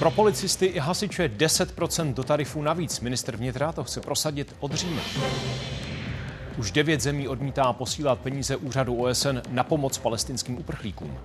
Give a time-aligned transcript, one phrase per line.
[0.00, 3.00] Pro policisty i hasiče 10% do tarifů navíc.
[3.00, 5.02] Minister vnitra to chce prosadit od října.
[6.58, 11.18] Už devět zemí odmítá posílat peníze úřadu OSN na pomoc palestinským uprchlíkům.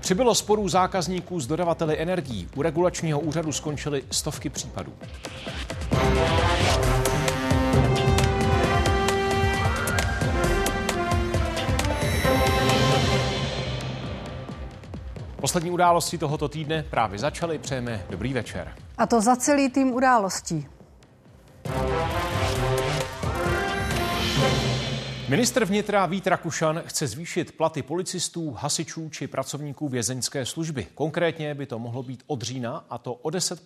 [0.00, 2.48] Přibylo sporů zákazníků s dodavateli energií.
[2.56, 4.92] U regulačního úřadu skončily stovky případů.
[15.42, 17.58] Poslední události tohoto týdne právě začaly.
[17.58, 18.74] Přejeme dobrý večer.
[18.98, 20.66] A to za celý tým událostí.
[25.28, 30.86] Ministr vnitra Vít Rakušan chce zvýšit platy policistů, hasičů či pracovníků vězeňské služby.
[30.94, 33.64] Konkrétně by to mohlo být od října a to o 10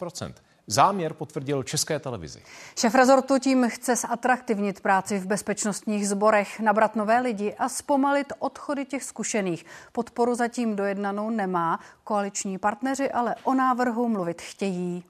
[0.66, 2.42] Záměr potvrdil České televizi.
[2.78, 8.84] Šef rezortu tím chce zatraktivnit práci v bezpečnostních sborech, nabrat nové lidi a zpomalit odchody
[8.84, 9.66] těch zkušených.
[9.92, 11.80] Podporu zatím dojednanou nemá.
[12.04, 15.04] Koaliční partneři ale o návrhu mluvit chtějí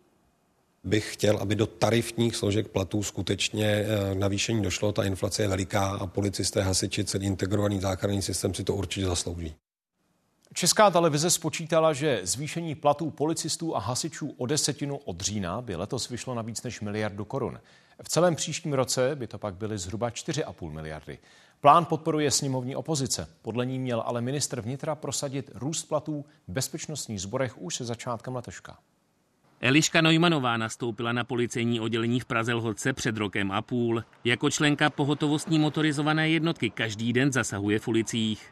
[0.86, 4.92] bych chtěl, aby do tarifních složek platů skutečně eh, navýšení došlo.
[4.92, 9.55] Ta inflace je veliká a policisté, hasiči, celý integrovaný záchranný systém si to určitě zaslouží.
[10.58, 16.08] Česká televize spočítala, že zvýšení platů policistů a hasičů o desetinu od října by letos
[16.08, 17.60] vyšlo na víc než miliardu korun.
[18.02, 21.18] V celém příštím roce by to pak byly zhruba 4,5 miliardy.
[21.60, 23.28] Plán podporuje sněmovní opozice.
[23.42, 28.36] Podle ní měl ale ministr vnitra prosadit růst platů v bezpečnostních sborech už se začátkem
[28.36, 28.78] letoška.
[29.60, 34.04] Eliška Neumanová nastoupila na policejní oddělení v Praze Lhodce před rokem a půl.
[34.24, 38.50] Jako členka pohotovostní motorizované jednotky každý den zasahuje v ulicích.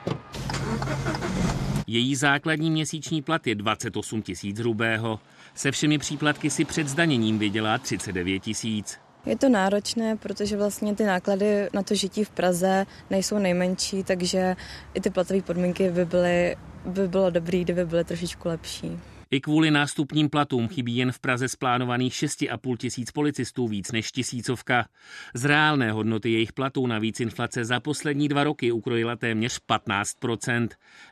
[1.86, 5.20] Její základní měsíční plat je 28 tisíc hrubého.
[5.54, 8.98] Se všemi příplatky si před zdaněním vydělá 39 tisíc.
[9.26, 14.56] Je to náročné, protože vlastně ty náklady na to žití v Praze nejsou nejmenší, takže
[14.94, 18.98] i ty platové podmínky by, byly, by bylo dobré, kdyby byly trošičku lepší.
[19.30, 24.12] I kvůli nástupním platům chybí jen v Praze z plánovaných 6,5 tisíc policistů víc než
[24.12, 24.86] tisícovka.
[25.34, 30.68] Z reálné hodnoty jejich platů navíc inflace za poslední dva roky ukrojila téměř 15%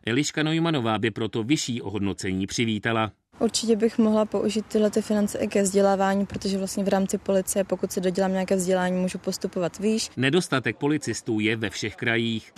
[0.07, 3.13] Eliška Neumanová by proto vyšší ohodnocení přivítala.
[3.39, 7.65] Určitě bych mohla použít tyhle ty finance i ke vzdělávání, protože vlastně v rámci policie,
[7.65, 10.11] pokud se dodělám nějaké vzdělání, můžu postupovat výš.
[10.17, 12.53] Nedostatek policistů je ve všech krajích.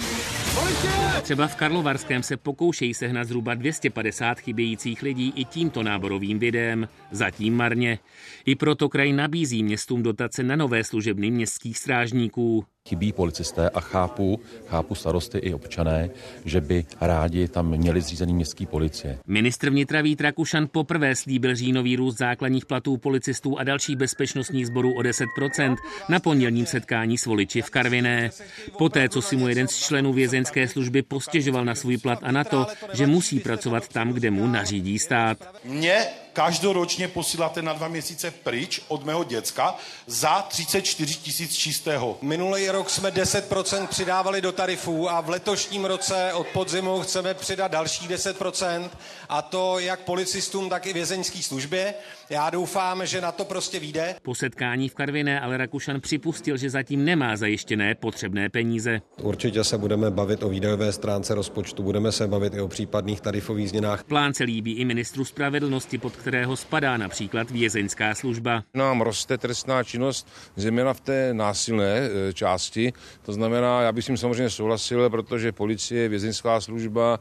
[1.23, 6.89] Třeba v Karlovarském se pokoušejí sehnat zhruba 250 chybějících lidí i tímto náborovým videem.
[7.11, 7.99] Zatím marně.
[8.47, 14.41] I proto kraj nabízí městům dotace na nové služebny městských strážníků chybí policisté a chápu,
[14.67, 16.11] chápu starosty i občané,
[16.45, 19.19] že by rádi tam měli zřízený městský policie.
[19.27, 24.93] Ministr vnitra Vít Rakušan poprvé slíbil říjnový růst základních platů policistů a dalších bezpečnostních sborů
[24.97, 25.77] o 10%
[26.09, 28.31] na pondělním setkání s voliči v Karviné.
[28.79, 32.45] Poté, co si mu jeden z členů vězeňské služby postěžoval na svůj plat a na
[32.45, 35.39] to, že musí pracovat tam, kde mu nařídí stát.
[35.65, 39.75] Mě každoročně posíláte na dva měsíce pryč od mého děcka
[40.07, 42.19] za 34 tisíc čistého.
[42.23, 47.71] Minulý rok jsme 10% přidávali do tarifů a v letošním roce od podzimu chceme přidat
[47.71, 48.91] další 10%
[49.29, 51.95] a to jak policistům, tak i vězeňské službě.
[52.31, 54.17] Já doufám, že na to prostě vyjde.
[54.23, 59.01] Po setkání v Karviné ale Rakušan připustil, že zatím nemá zajištěné potřebné peníze.
[59.23, 63.69] Určitě se budeme bavit o výdajové stránce rozpočtu, budeme se bavit i o případných tarifových
[63.69, 64.05] změnách.
[64.05, 68.63] Plán se líbí i ministru spravedlnosti, pod kterého spadá například vězeňská služba.
[68.75, 72.93] Nám roste trestná činnost, zejména v té násilné e, části.
[73.23, 77.19] To znamená, já bych s tím samozřejmě souhlasil, protože policie, vězeňská služba,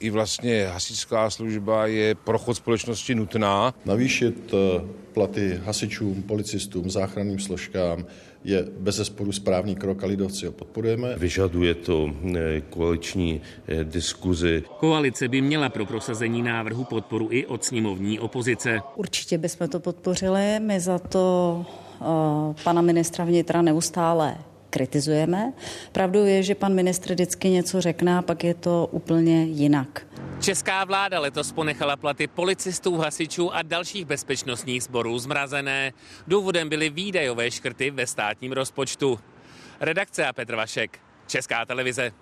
[0.00, 3.74] i vlastně hasičská služba je pro chod společnosti nutná.
[3.84, 4.84] Navýšit eh,
[5.14, 8.06] platy hasičům, policistům, záchranným složkám
[8.44, 11.16] je bez zesporu správný krok a lidovci ho podporujeme.
[11.16, 14.62] Vyžaduje to eh, koaliční eh, diskuzi.
[14.78, 18.80] Koalice by měla pro prosazení návrhu podporu i od sněmovní opozice.
[18.96, 20.60] Určitě bychom to podpořili.
[20.60, 21.66] My za to
[22.00, 22.06] uh,
[22.64, 24.36] pana ministra vnitra neustále
[24.74, 25.52] kritizujeme.
[25.92, 30.06] Pravdou je, že pan ministr vždycky něco řekne a pak je to úplně jinak.
[30.40, 35.92] Česká vláda letos ponechala platy policistů, hasičů a dalších bezpečnostních sborů zmrazené.
[36.26, 39.18] Důvodem byly výdajové škrty ve státním rozpočtu.
[39.80, 42.12] Redakce a Petr Vašek, Česká televize.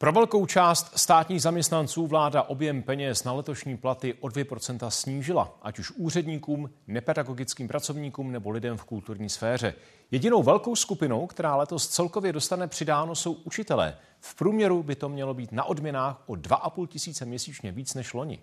[0.00, 5.78] Pro velkou část státních zaměstnanců vláda objem peněz na letošní platy o 2% snížila, ať
[5.78, 9.74] už úředníkům, nepedagogickým pracovníkům nebo lidem v kulturní sféře.
[10.10, 13.96] Jedinou velkou skupinou, která letos celkově dostane přidáno, jsou učitelé.
[14.20, 18.40] V průměru by to mělo být na odměnách o 2,5 tisíce měsíčně víc než loni.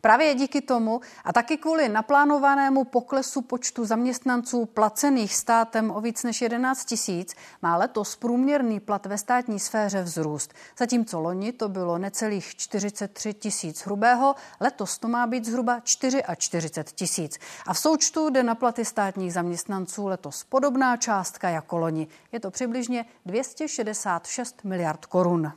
[0.00, 6.40] Právě díky tomu a taky kvůli naplánovanému poklesu počtu zaměstnanců placených státem o víc než
[6.40, 10.54] 11 tisíc má letos průměrný plat ve státní sféře vzrůst.
[10.78, 17.38] Zatímco loni to bylo necelých 43 tisíc hrubého, letos to má být zhruba 44 tisíc.
[17.66, 22.08] A v součtu jde na platy státních zaměstnanců letos podobná částka jako loni.
[22.32, 25.52] Je to přibližně 266 miliard korun.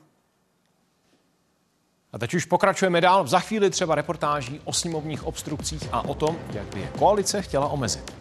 [2.14, 3.28] A teď už pokračujeme dál.
[3.28, 7.68] Za chvíli třeba reportáží o sněmovních obstrukcích a o tom, jak by je koalice chtěla
[7.68, 8.14] omezit.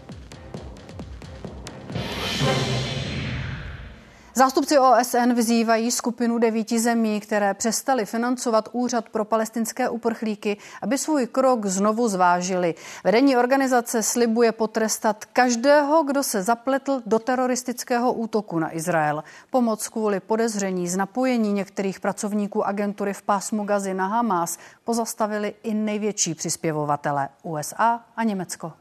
[4.38, 11.26] Zástupci OSN vyzývají skupinu devíti zemí, které přestali financovat Úřad pro palestinské uprchlíky, aby svůj
[11.26, 12.75] krok znovu zvážili.
[13.05, 19.25] Vedení organizace slibuje potrestat každého, kdo se zapletl do teroristického útoku na Izrael.
[19.50, 25.75] Pomoc kvůli podezření z napojení některých pracovníků agentury v pásmu Gazy na Hamas pozastavili i
[25.75, 28.73] největší přispěvovatele USA a Německo.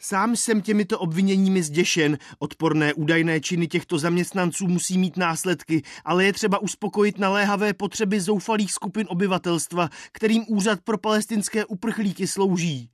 [0.00, 2.18] Sám jsem těmito obviněními zděšen.
[2.38, 8.72] Odporné údajné činy těchto zaměstnanců musí mít následky, ale je třeba uspokojit naléhavé potřeby zoufalých
[8.72, 12.90] skupin obyvatelstva, kterým Úřad pro palestinské uprchlíky slouží.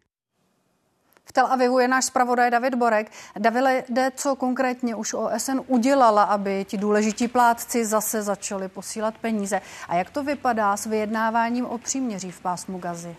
[1.25, 3.11] V Tel Avivu je náš zpravodaj David Borek.
[3.39, 9.61] Davide, co konkrétně už OSN udělala, aby ti důležití plátci zase začali posílat peníze?
[9.89, 13.17] A jak to vypadá s vyjednáváním o příměří v pásmu Gazy?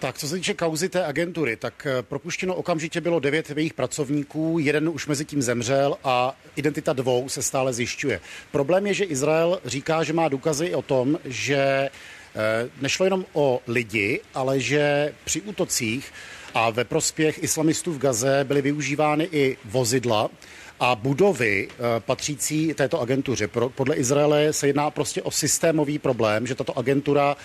[0.00, 4.58] Tak, co se týče kauzy té agentury, tak eh, propuštěno okamžitě bylo devět jejich pracovníků,
[4.58, 8.20] jeden už mezi tím zemřel a identita dvou se stále zjišťuje.
[8.50, 11.90] Problém je, že Izrael říká, že má důkazy o tom, že eh,
[12.80, 16.12] nešlo jenom o lidi, ale že při útocích
[16.54, 20.30] a ve prospěch islamistů v Gaze byly využívány i vozidla,
[20.80, 23.48] a budovy eh, patřící této agentuře.
[23.48, 27.36] Podle Izraele se jedná prostě o systémový problém, že tato agentura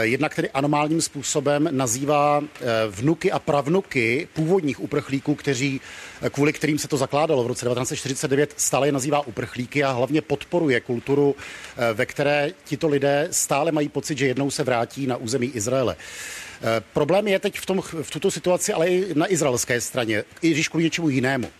[0.00, 5.80] jednak tedy anomálním způsobem nazývá eh, vnuky a pravnuky původních uprchlíků, kteří,
[6.22, 10.20] eh, kvůli kterým se to zakládalo v roce 1949, stále je nazývá uprchlíky a hlavně
[10.22, 11.36] podporuje kulturu,
[11.94, 15.96] ve které tito lidé stále mají pocit, že jednou se vrátí na území Izraele.
[16.92, 20.68] Problém je teď v, tom, v tuto situaci, ale i na izraelské straně, i když
[20.68, 21.50] kvůli něčemu jinému.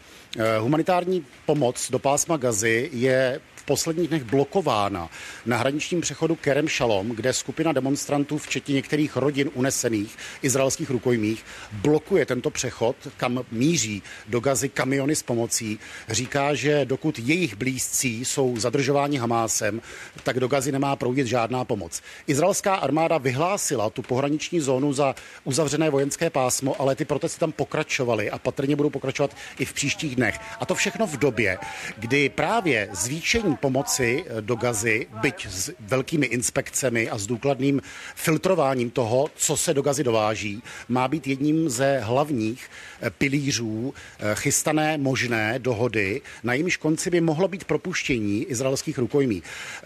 [0.58, 5.10] Humanitární pomoc do pásma Gazy je posledních dnech blokována
[5.46, 12.26] na hraničním přechodu Kerem Shalom, kde skupina demonstrantů, včetně některých rodin unesených izraelských rukojmích, blokuje
[12.26, 15.78] tento přechod, kam míří do Gazy kamiony s pomocí.
[16.08, 19.80] Říká, že dokud jejich blízcí jsou zadržováni Hamásem,
[20.22, 22.02] tak do Gazy nemá proudit žádná pomoc.
[22.26, 28.30] Izraelská armáda vyhlásila tu pohraniční zónu za uzavřené vojenské pásmo, ale ty protesty tam pokračovaly
[28.30, 30.40] a patrně budou pokračovat i v příštích dnech.
[30.60, 31.58] A to všechno v době,
[31.96, 37.82] kdy právě zvýšení pomoci eh, do Gazy, byť s velkými inspekcemi a s důkladným
[38.14, 42.70] filtrováním toho, co se do Gazy dováží, má být jedním ze hlavních
[43.00, 49.42] eh, pilířů eh, chystané možné dohody, na jejímž konci by mohlo být propuštění izraelských rukojmí.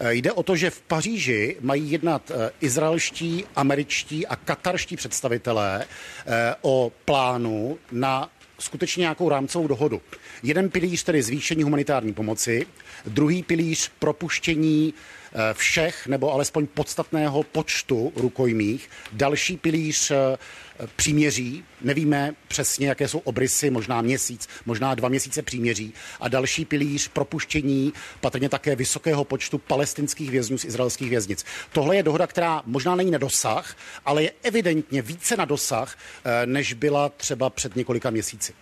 [0.09, 2.31] Jde o to, že v Paříži mají jednat
[2.61, 5.85] izraelští, američtí a katarští představitelé
[6.61, 8.29] o plánu na
[8.63, 10.01] skutečně nějakou rámcovou dohodu.
[10.43, 12.65] Jeden pilíř tedy zvýšení humanitární pomoci,
[13.05, 20.37] druhý pilíř propuštění eh, všech nebo alespoň podstatného počtu rukojmích, další pilíř eh,
[20.95, 27.07] příměří, nevíme přesně, jaké jsou obrysy, možná měsíc, možná dva měsíce příměří a další pilíř
[27.07, 31.45] propuštění patrně také vysokého počtu palestinských vězňů z izraelských věznic.
[31.71, 33.75] Tohle je dohoda, která možná není na dosah,
[34.05, 38.53] ale je evidentně více na dosah, eh, než byla třeba před několika měsíci.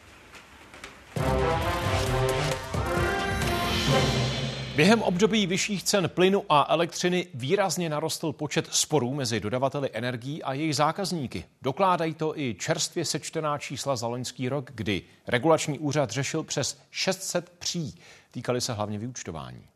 [4.75, 10.53] Během období vyšších cen plynu a elektřiny výrazně narostl počet sporů mezi dodavateli energií a
[10.53, 11.45] jejich zákazníky.
[11.61, 17.49] Dokládají to i čerstvě sečtená čísla za loňský rok, kdy regulační úřad řešil přes 600
[17.59, 17.95] pří.
[18.31, 19.70] Týkali se hlavně vyučtování.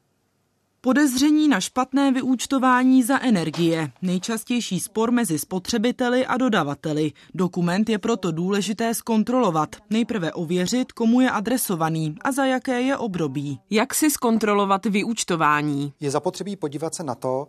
[0.86, 3.92] Podezření na špatné vyúčtování za energie.
[4.02, 7.12] Nejčastější spor mezi spotřebiteli a dodavateli.
[7.34, 9.76] Dokument je proto důležité zkontrolovat.
[9.90, 13.60] Nejprve ověřit, komu je adresovaný a za jaké je období.
[13.70, 15.94] Jak si zkontrolovat vyúčtování?
[16.00, 17.48] Je zapotřebí podívat se na to,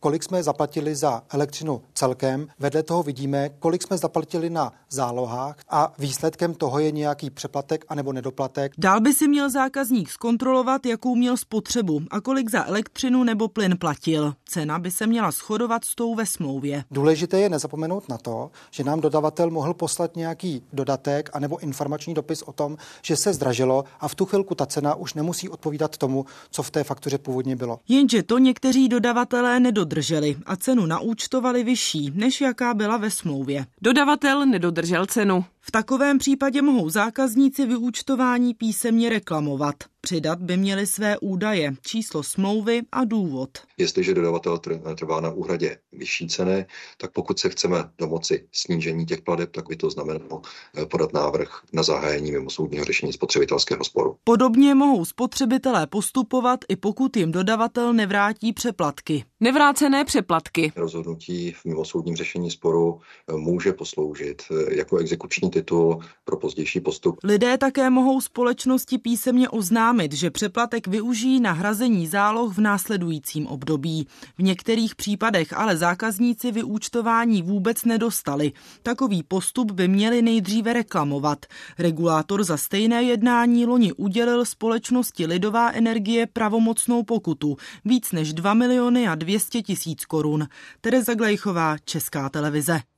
[0.00, 2.48] kolik jsme zaplatili za elektřinu celkem.
[2.58, 8.12] Vedle toho vidíme, kolik jsme zaplatili na zálohách a výsledkem toho je nějaký přeplatek anebo
[8.12, 8.72] nedoplatek.
[8.78, 13.76] Dál by si měl zákazník zkontrolovat, jakou měl spotřebu a kolik za elektřinu nebo plyn
[13.78, 14.34] platil.
[14.44, 16.84] Cena by se měla shodovat s tou ve smlouvě.
[16.90, 22.42] Důležité je nezapomenout na to, že nám dodavatel mohl poslat nějaký dodatek anebo informační dopis
[22.42, 26.26] o tom, že se zdražilo a v tu chvilku ta cena už nemusí odpovídat tomu,
[26.50, 27.78] co v té faktuře původně bylo.
[27.88, 33.66] Jenže to někteří dodavatelé dodavatelé nedodrželi a cenu naúčtovali vyšší, než jaká byla ve smlouvě.
[33.82, 35.44] Dodavatel nedodržel cenu.
[35.64, 39.74] V takovém případě mohou zákazníci vyúčtování písemně reklamovat.
[40.04, 43.50] Přidat by měli své údaje, číslo smlouvy a důvod.
[43.78, 44.58] Jestliže dodavatel
[44.98, 46.66] trvá na úhradě vyšší ceny,
[46.98, 50.42] tak pokud se chceme domoci snížení těch pladeb, tak by to znamenalo
[50.76, 54.16] eh, podat návrh na zahájení mimosoudního řešení spotřebitelského sporu.
[54.24, 59.24] Podobně mohou spotřebitelé postupovat i pokud jim dodavatel nevrátí přeplatky.
[59.40, 60.72] Nevrácené přeplatky.
[60.76, 67.18] Rozhodnutí v mimosoudním řešení sporu eh, může posloužit eh, jako exekuční titul pro pozdější postup.
[67.24, 74.06] Lidé také mohou společnosti písemně oznámit, že přeplatek využijí na hrazení záloh v následujícím období.
[74.38, 78.52] V některých případech ale zákazníci vyúčtování vůbec nedostali.
[78.82, 81.46] Takový postup by měli nejdříve reklamovat.
[81.78, 89.08] Regulátor za stejné jednání loni udělil společnosti Lidová energie pravomocnou pokutu víc než 2 miliony
[89.08, 90.48] a 200 tisíc korun.
[90.80, 92.91] Tereza Glejchová, Česká televize.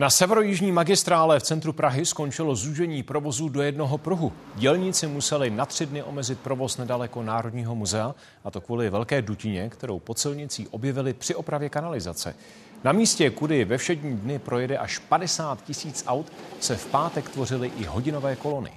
[0.00, 4.32] Na severojižní magistrále v centru Prahy skončilo zúžení provozu do jednoho pruhu.
[4.54, 8.14] Dělníci museli na tři dny omezit provoz nedaleko Národního muzea,
[8.44, 12.34] a to kvůli velké dutině, kterou pod silnicí objevili při opravě kanalizace.
[12.84, 17.72] Na místě, kudy ve všední dny projede až 50 tisíc aut, se v pátek tvořily
[17.76, 18.72] i hodinové kolony.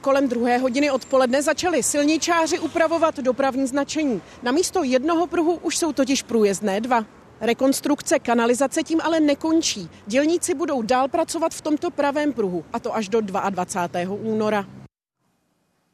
[0.00, 4.22] Kolem druhé hodiny odpoledne začali silničáři upravovat dopravní značení.
[4.42, 7.04] Na místo jednoho pruhu už jsou totiž průjezdné dva.
[7.40, 9.90] Rekonstrukce kanalizace tím ale nekončí.
[10.06, 14.14] Dělníci budou dál pracovat v tomto pravém pruhu, a to až do 22.
[14.14, 14.66] února.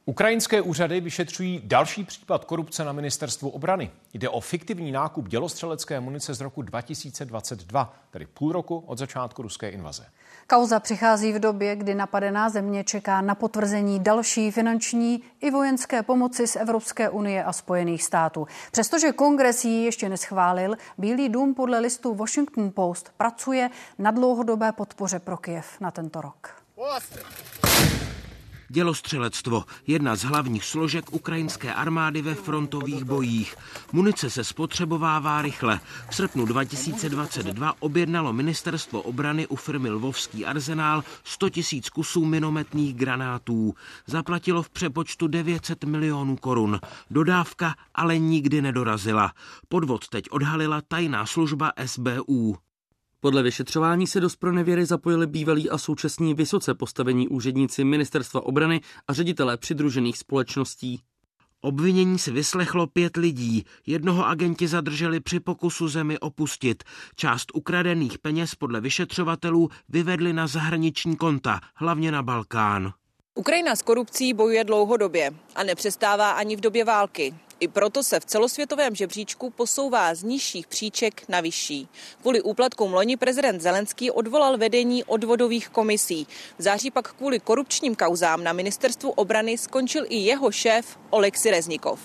[0.05, 3.91] Ukrajinské úřady vyšetřují další případ korupce na ministerstvu obrany.
[4.15, 9.71] Jde o fiktivní nákup dělostřelecké munice z roku 2022, tedy půl roku od začátku ruské
[9.71, 10.07] invaze.
[10.49, 16.47] Kauza přichází v době, kdy napadená země čeká na potvrzení další finanční i vojenské pomoci
[16.47, 18.47] z Evropské unie a Spojených států.
[18.73, 25.19] Přestože kongres ji ještě neschválil, Bílý dům podle listu Washington Post pracuje na dlouhodobé podpoře
[25.19, 26.63] pro Kiev na tento rok.
[28.69, 33.57] Dělostřelectvo, jedna z hlavních složek ukrajinské armády ve frontových bojích.
[33.93, 35.81] Munice se spotřebovává rychle.
[36.11, 43.75] V srpnu 2022 objednalo ministerstvo obrany u firmy Lvovský arzenál 100 tisíc kusů minometných granátů.
[44.07, 46.81] Zaplatilo v přepočtu 900 milionů korun.
[47.11, 49.33] Dodávka ale nikdy nedorazila.
[49.69, 52.66] Podvod teď odhalila tajná služba SBU.
[53.21, 59.13] Podle vyšetřování se do spronevěry zapojili bývalí a současní vysoce postavení úředníci ministerstva obrany a
[59.13, 61.01] ředitelé přidružených společností.
[61.61, 63.65] Obvinění si vyslechlo pět lidí.
[63.87, 66.85] Jednoho agenti zadrželi při pokusu zemi opustit.
[67.17, 72.93] Část ukradených peněz podle vyšetřovatelů vyvedli na zahraniční konta, hlavně na Balkán.
[73.35, 77.35] Ukrajina s korupcí bojuje dlouhodobě a nepřestává ani v době války.
[77.61, 81.89] I proto se v celosvětovém žebříčku posouvá z nižších příček na vyšší.
[82.21, 86.27] Kvůli úplatkům loni prezident Zelenský odvolal vedení odvodových komisí.
[86.59, 92.01] V září pak kvůli korupčním kauzám na ministerstvu obrany skončil i jeho šéf Oleksi Reznikov.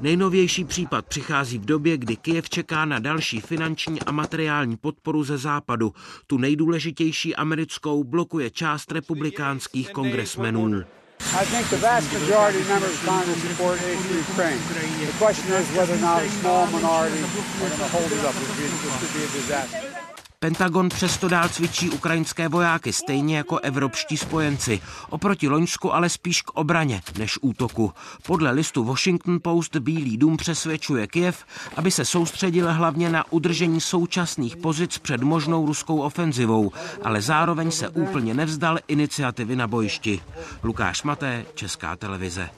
[0.00, 5.38] Nejnovější případ přichází v době, kdy Kyjev čeká na další finanční a materiální podporu ze
[5.38, 5.92] západu.
[6.26, 10.82] Tu nejdůležitější americkou blokuje část republikánských kongresmenů.
[11.34, 14.58] I think the vast majority of members of Congress support aid to Ukraine.
[15.06, 18.34] The question is whether or not a small minority are going to hold it up.
[18.34, 20.01] This could be a disaster.
[20.42, 24.80] Pentagon přesto dál cvičí ukrajinské vojáky, stejně jako evropští spojenci.
[25.10, 27.92] Oproti Loňsku ale spíš k obraně než útoku.
[28.26, 31.44] Podle listu Washington Post Bílý dům přesvědčuje Kiev,
[31.76, 36.72] aby se soustředil hlavně na udržení současných pozic před možnou ruskou ofenzivou,
[37.02, 40.20] ale zároveň se úplně nevzdal iniciativy na bojišti.
[40.62, 42.50] Lukáš Maté, Česká televize.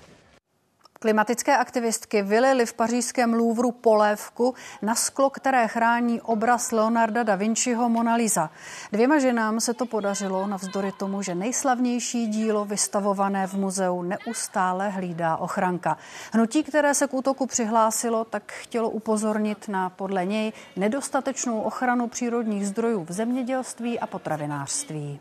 [1.05, 7.89] Klimatické aktivistky vylily v pařížském Louvru polévku na sklo, které chrání obraz Leonarda da Vinciho
[7.89, 8.51] Mona Lisa.
[8.93, 15.37] Dvěma ženám se to podařilo navzdory tomu, že nejslavnější dílo vystavované v muzeu neustále hlídá
[15.37, 15.97] ochranka.
[16.33, 22.67] Hnutí, které se k útoku přihlásilo, tak chtělo upozornit na podle něj nedostatečnou ochranu přírodních
[22.67, 25.21] zdrojů v zemědělství a potravinářství.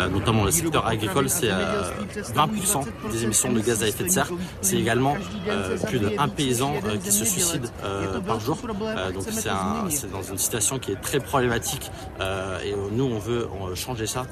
[0.00, 4.08] Euh, notamment le secteur agricole, c'est 20% euh, des émissions de gaz à effet de
[4.08, 4.30] serre.
[4.60, 5.16] C'est également
[5.48, 7.66] euh, plus d'un paysan qui se suicide
[8.26, 8.56] par jour.
[9.12, 9.24] donc
[9.90, 11.90] c'est dans une situation qui est très problématique
[12.20, 14.26] et nous on veut changer ça.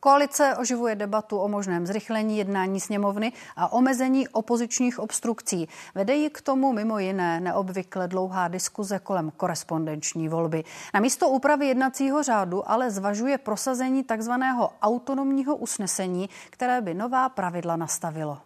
[0.00, 5.68] Koalice oživuje debatu o možném zrychlení jednání sněmovny a omezení opozičních obstrukcí.
[5.94, 10.64] Vede ji k tomu mimo jiné neobvykle dlouhá diskuze kolem korespondenční volby.
[10.94, 17.76] Na místo úpravy jednacího řádu ale zvažuje prosazení takzvaného autonomního usnesení, které by nová pravidla
[17.76, 18.38] nastavilo.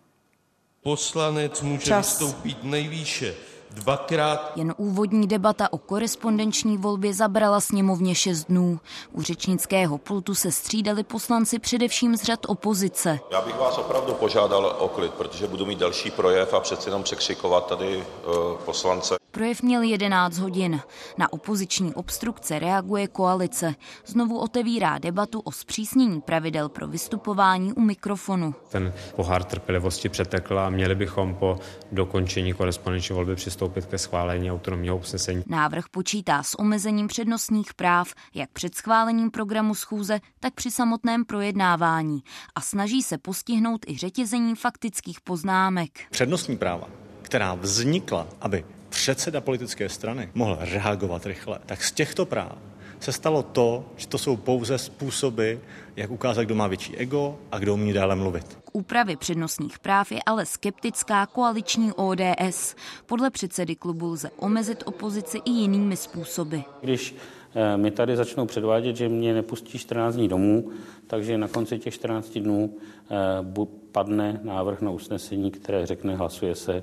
[0.82, 2.08] Poslanec může Čas.
[2.08, 3.34] vystoupit nejvýše
[3.74, 4.52] dvakrát.
[4.56, 8.80] Jen úvodní debata o korespondenční volbě zabrala sněmovně šest dnů.
[9.12, 13.20] U řečnického pultu se střídali poslanci především z řad opozice.
[13.30, 17.02] Já bych vás opravdu požádal o klid, protože budu mít další projev a přeci jenom
[17.02, 19.23] překřikovat tady uh, poslance.
[19.34, 20.80] Projev měl 11 hodin.
[21.18, 23.74] Na opoziční obstrukce reaguje koalice.
[24.06, 28.54] Znovu otevírá debatu o zpřísnění pravidel pro vystupování u mikrofonu.
[28.68, 31.58] Ten pohár trpělivosti přetekl a měli bychom po
[31.92, 35.42] dokončení korespondenční volby přistoupit ke schválení autonomního usnesení.
[35.46, 42.22] Návrh počítá s omezením přednostních práv, jak před schválením programu schůze, tak při samotném projednávání
[42.54, 45.90] a snaží se postihnout i řetězení faktických poznámek.
[46.10, 46.88] Přednostní práva,
[47.22, 48.64] která vznikla, aby
[48.94, 52.58] předseda politické strany mohl reagovat rychle, tak z těchto práv
[53.00, 55.52] se stalo to, že to jsou pouze způsoby,
[55.96, 58.58] jak ukázat, kdo má větší ego a kdo umí dále mluvit.
[58.64, 62.76] K úpravě přednostních práv je ale skeptická koaliční ODS.
[63.06, 66.56] Podle předsedy klubu lze omezit opozici i jinými způsoby.
[66.80, 67.16] Když
[67.54, 70.70] eh, mi tady začnou předvádět, že mě nepustí 14 dní domů,
[71.06, 72.76] takže na konci těch 14 dnů
[73.10, 76.82] eh, padne návrh na usnesení, které řekne, hlasuje se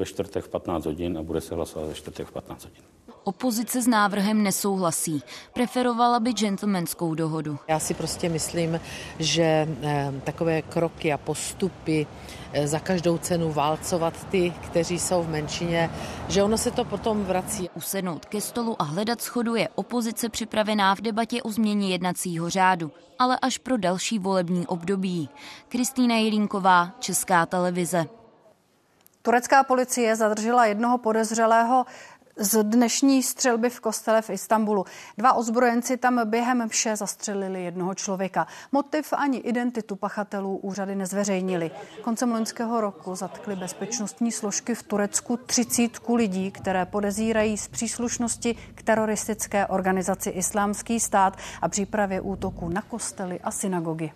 [0.00, 2.82] ve čtvrtek v 15 hodin a bude se hlasovat ve čtvrtek v 15 hodin.
[3.24, 5.22] Opozice s návrhem nesouhlasí.
[5.52, 7.58] Preferovala by gentlemanskou dohodu.
[7.68, 8.80] Já si prostě myslím,
[9.18, 12.06] že eh, takové kroky a postupy
[12.52, 15.90] eh, za každou cenu válcovat ty, kteří jsou v menšině,
[16.28, 17.70] že ono se to potom vrací.
[17.74, 22.92] Usednout ke stolu a hledat schodu je opozice připravená v debatě o změně jednacího řádu,
[23.18, 25.28] ale až pro další volební období.
[25.68, 28.19] Kristýna Jelínková, Česká televize.
[29.22, 31.86] Turecká policie zadržela jednoho podezřelého
[32.36, 34.84] z dnešní střelby v kostele v Istanbulu.
[35.18, 38.46] Dva ozbrojenci tam během vše zastřelili jednoho člověka.
[38.72, 41.70] Motiv ani identitu pachatelů úřady nezveřejnili.
[42.02, 48.82] Koncem loňského roku zatkli bezpečnostní složky v Turecku třicítku lidí, které podezírají z příslušnosti k
[48.82, 54.12] teroristické organizaci Islámský stát a přípravě útoku na kostely a synagogy.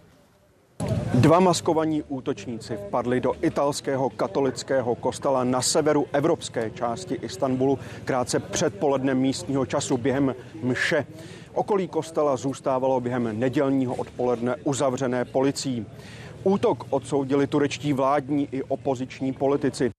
[1.15, 8.75] Dva maskovaní útočníci vpadli do italského katolického kostela na severu evropské části Istanbulu krátce před
[8.75, 11.07] polednem místního času během mše.
[11.55, 15.87] Okolí kostela zůstávalo během nedělního odpoledne uzavřené policií.
[16.43, 19.91] Útok odsoudili turečtí vládní i opoziční politici.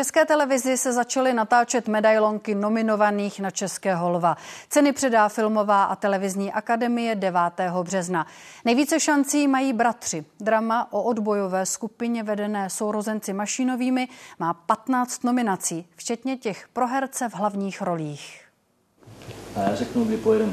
[0.00, 4.36] V české televizi se začaly natáčet medailonky nominovaných na Českého lva.
[4.68, 7.40] Ceny předá Filmová a televizní akademie 9.
[7.82, 8.26] března.
[8.64, 10.24] Nejvíce šancí mají bratři.
[10.40, 14.08] Drama o odbojové skupině vedené sourozenci Mašinovými
[14.38, 18.44] má 15 nominací, včetně těch pro herce v hlavních rolích.
[19.56, 20.52] A já řeknu, kdy pojedeme.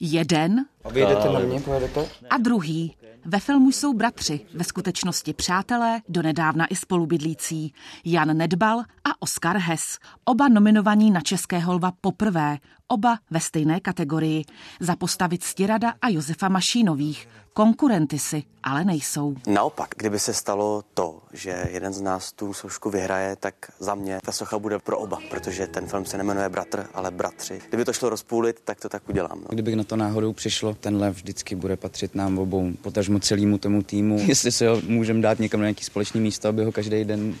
[0.00, 0.64] Jeden.
[0.86, 2.08] A vy jedete na mě, pojedete?
[2.30, 2.96] A druhý.
[3.24, 7.74] Ve filmu jsou bratři, ve skutečnosti přátelé, donedávna i spolubydlící.
[8.04, 14.44] Jan Nedbal a Oskar Hess, oba nominovaní na Českého lva poprvé, oba ve stejné kategorii.
[14.80, 17.28] Za postavit Stirada a Josefa Mašínových.
[17.52, 19.36] Konkurenty si ale nejsou.
[19.46, 24.18] Naopak, kdyby se stalo to, že jeden z nás tu sošku vyhraje, tak za mě
[24.24, 27.60] ta socha bude pro oba, protože ten film se nemenuje Bratr, ale Bratři.
[27.68, 29.38] Kdyby to šlo rozpůlit, tak to tak udělám.
[29.40, 29.46] No.
[29.50, 33.82] Kdyby na to náhodou přišlo, ten lev vždycky bude patřit nám obou, potažmo celému tomu
[33.82, 34.18] týmu.
[34.26, 37.34] Jestli se ho můžeme dát někam na nějaký společný místo, aby ho každý den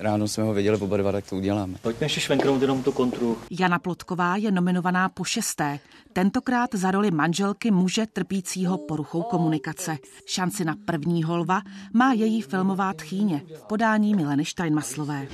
[0.00, 1.74] ráno jsme ho věděli oba dva, tak to uděláme.
[1.82, 3.38] Pojďme ještě švenknout jenom tu kontru.
[3.50, 5.78] Jana Plotková je nominovaná po šesté.
[6.12, 9.96] Tentokrát za roli manželky muže trpícího poruchou komunikace.
[10.26, 11.62] Šanci na prvního lva
[11.92, 15.26] má její filmová tchýně v podání Mileny Steinmaslové.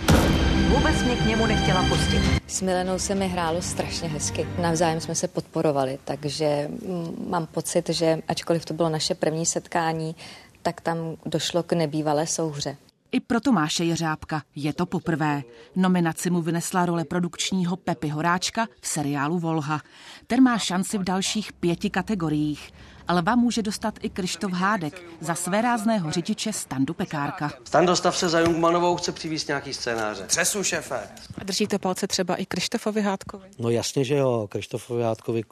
[0.72, 2.22] Vůbec mě k němu nechtěla pustit.
[2.46, 4.46] S Milenou se mi hrálo strašně hezky.
[4.62, 10.16] Navzájem jsme se podporovali, takže mm, mám pocit, že ačkoliv to bylo naše první setkání,
[10.62, 12.76] tak tam došlo k nebývalé souhře.
[13.12, 15.42] I pro Tomáše Jeřábka je to poprvé.
[15.76, 19.80] Nominaci mu vynesla role produkčního Pepy Horáčka v seriálu Volha.
[20.26, 22.72] Ten má šanci v dalších pěti kategoriích.
[23.08, 27.50] Lva může dostat i Krištof Hádek za své rázného řidiče Standu Pekárka.
[27.64, 30.24] Stando, stav se za Jungmanovou, chce přivízt nějaký scénáře.
[30.26, 31.08] Třesu, šefe.
[31.38, 33.48] A držíte palce třeba i Krištofovi Hádkovi?
[33.58, 34.46] No jasně, že jo.
[34.50, 35.42] Krištofovi Hádkovi,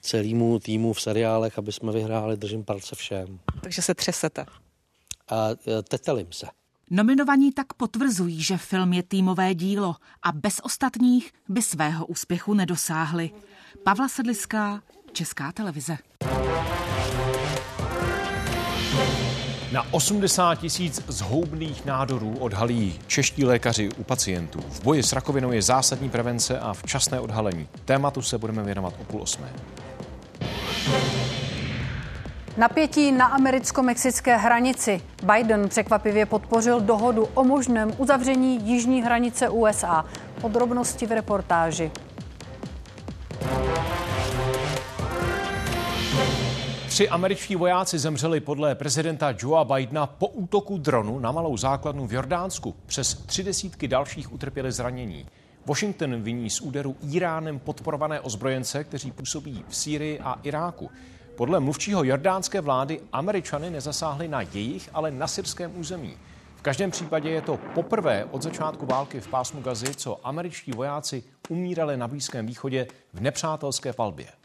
[0.00, 3.38] celému týmu v seriálech, aby jsme vyhráli, držím palce všem.
[3.60, 4.46] Takže se třesete.
[5.28, 6.46] A e, tetelím se.
[6.90, 13.30] Nominovaní tak potvrzují, že film je týmové dílo a bez ostatních by svého úspěchu nedosáhli.
[13.84, 14.82] Pavla Sedliská,
[15.12, 15.98] Česká televize.
[19.72, 24.60] Na 80 tisíc zhoubných nádorů odhalí čeští lékaři u pacientů.
[24.68, 27.68] V boji s rakovinou je zásadní prevence a včasné odhalení.
[27.84, 29.48] Tématu se budeme věnovat o půl osmé.
[32.56, 35.00] Napětí na americko-mexické hranici.
[35.34, 40.04] Biden překvapivě podpořil dohodu o možném uzavření jižní hranice USA.
[40.40, 41.90] Podrobnosti v reportáži.
[47.00, 52.12] Tři američtí vojáci zemřeli podle prezidenta Joea Bidena po útoku dronu na malou základnu v
[52.12, 52.74] Jordánsku.
[52.86, 55.26] Přes tři desítky dalších utrpěli zranění.
[55.66, 60.90] Washington viní z úderu Iránem podporované ozbrojence, kteří působí v Sýrii a Iráku.
[61.36, 66.16] Podle mluvčího jordánské vlády američany nezasáhli na jejich, ale na syrském území.
[66.56, 71.22] V každém případě je to poprvé od začátku války v pásmu Gazy, co američtí vojáci
[71.48, 74.39] umírali na Blízkém východě v nepřátelské palbě.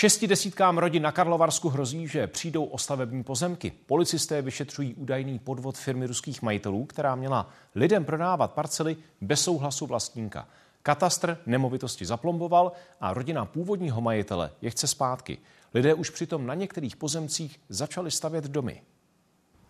[0.00, 3.72] Šesti desítkám rodin na Karlovarsku hrozí, že přijdou o stavební pozemky.
[3.86, 10.48] Policisté vyšetřují údajný podvod firmy ruských majitelů, která měla lidem prodávat parcely bez souhlasu vlastníka.
[10.82, 15.38] Katastr nemovitosti zaplomboval a rodina původního majitele je chce zpátky.
[15.74, 18.82] Lidé už přitom na některých pozemcích začali stavět domy.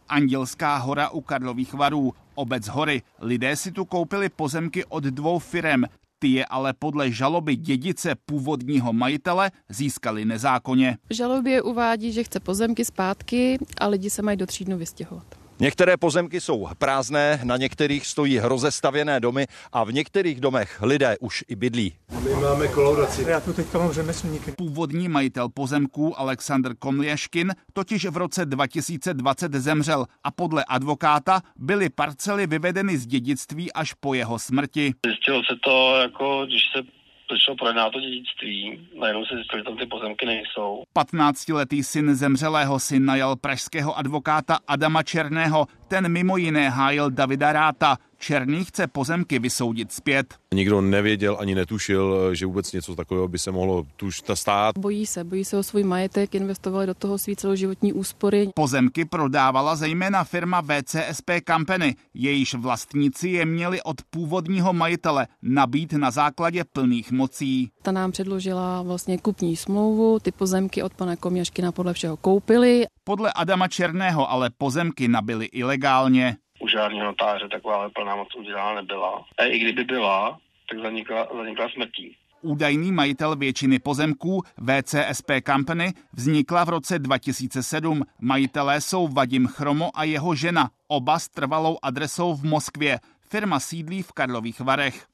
[0.08, 3.02] Andělská hora u Karlových varů, obec hory.
[3.18, 5.86] Lidé si tu koupili pozemky od dvou firem.
[6.22, 10.98] Ty je ale podle žaloby dědice původního majitele získali nezákonně.
[11.10, 15.39] V žalobě uvádí, že chce pozemky zpátky a lidi se mají do tří dnů vystěhovat.
[15.60, 21.44] Některé pozemky jsou prázdné, na některých stojí rozestavěné domy a v některých domech lidé už
[21.48, 21.94] i bydlí.
[22.24, 23.22] My máme kolaudaci.
[23.28, 24.52] Já tu teďka mám řemeslníky.
[24.52, 32.46] Původní majitel pozemků Aleksandr Komlieškin totiž v roce 2020 zemřel a podle advokáta byly parcely
[32.46, 34.94] vyvedeny z dědictví až po jeho smrti.
[35.06, 36.99] Zjistilo se to, jako když se
[37.34, 40.82] začalo projednávat to dědictví, najednou se zjistilo, že tam ty pozemky nejsou.
[40.98, 45.66] 15-letý syn zemřelého si najal pražského advokáta Adama Černého.
[45.90, 47.96] Ten mimo jiné hájil Davida Ráta.
[48.18, 50.34] Černý chce pozemky vysoudit zpět.
[50.54, 54.78] Nikdo nevěděl ani netušil, že vůbec něco takového by se mohlo tuž stát.
[54.78, 58.48] Bojí se, bojí se o svůj majetek, investovali do toho svý celoživotní úspory.
[58.54, 61.96] Pozemky prodávala zejména firma VCSP Company.
[62.14, 67.70] Jejíž vlastníci je měli od původního majitele nabít na základě plných mocí.
[67.82, 72.86] Ta nám předložila vlastně kupní smlouvu, ty pozemky od pana Koměškina podle všeho koupili.
[73.10, 79.24] Podle Adama Černého ale pozemky nabily ilegálně u žádného notáře taková plná moc udělána nebyla.
[79.38, 80.38] A i kdyby byla,
[80.70, 82.16] tak zanikla, zanikla smrtí.
[82.42, 88.02] Údajný majitel většiny pozemků VCSP Company vznikla v roce 2007.
[88.20, 92.98] Majitelé jsou Vadim Chromo a jeho žena, oba s trvalou adresou v Moskvě.
[93.28, 95.06] Firma sídlí v Karlových Varech.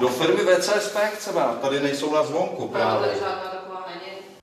[0.00, 3.10] Do firmy VCSP chceme, tady nejsou na zvonku právě.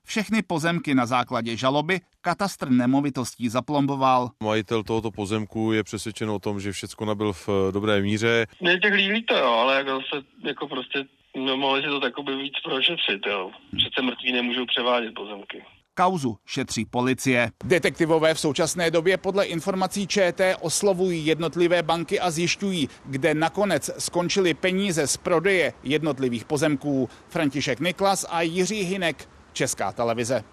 [0.08, 4.30] Všechny pozemky na základě žaloby katastr nemovitostí zaplomboval.
[4.43, 8.46] Majitel tohoto pozemku je přesvědčen o tom, že všechno nabil v dobré míře.
[8.62, 11.06] Mě těch líbí to, jo, ale jako, se, jako prostě
[11.46, 13.22] no, mohli si to takoby víc prošetřit.
[13.28, 13.52] Jo.
[13.78, 15.63] Přece mrtví nemůžou převádět pozemky.
[15.93, 17.52] Kauzu šetří policie.
[17.63, 24.54] Detektivové v současné době podle informací ČT oslovují jednotlivé banky a zjišťují, kde nakonec skončily
[24.54, 27.10] peníze z prodeje jednotlivých pozemků.
[27.30, 30.43] František Niklas a Jiří Hinek, Česká televize.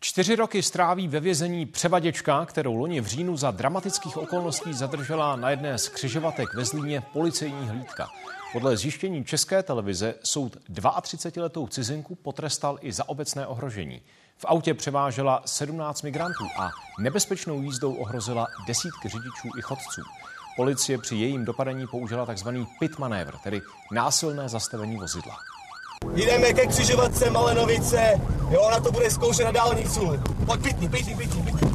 [0.00, 5.50] Čtyři roky stráví ve vězení převaděčka, kterou loni v říjnu za dramatických okolností zadržela na
[5.50, 8.08] jedné z křižovatek ve Zlíně policejní hlídka.
[8.52, 14.02] Podle zjištění České televize soud 32-letou cizinku potrestal i za obecné ohrožení.
[14.36, 20.02] V autě převážela 17 migrantů a nebezpečnou jízdou ohrozila desítky řidičů i chodců.
[20.56, 22.48] Policie při jejím dopadení použila tzv.
[22.78, 25.55] pit manévr, tedy násilné zastavení vozidla.
[26.14, 30.00] Jdeme ke křižovatce Malenovice, jo, ona to bude zkoušet na dálnicu.
[30.46, 31.68] Pojď pitni, pitni, pitni, pitni.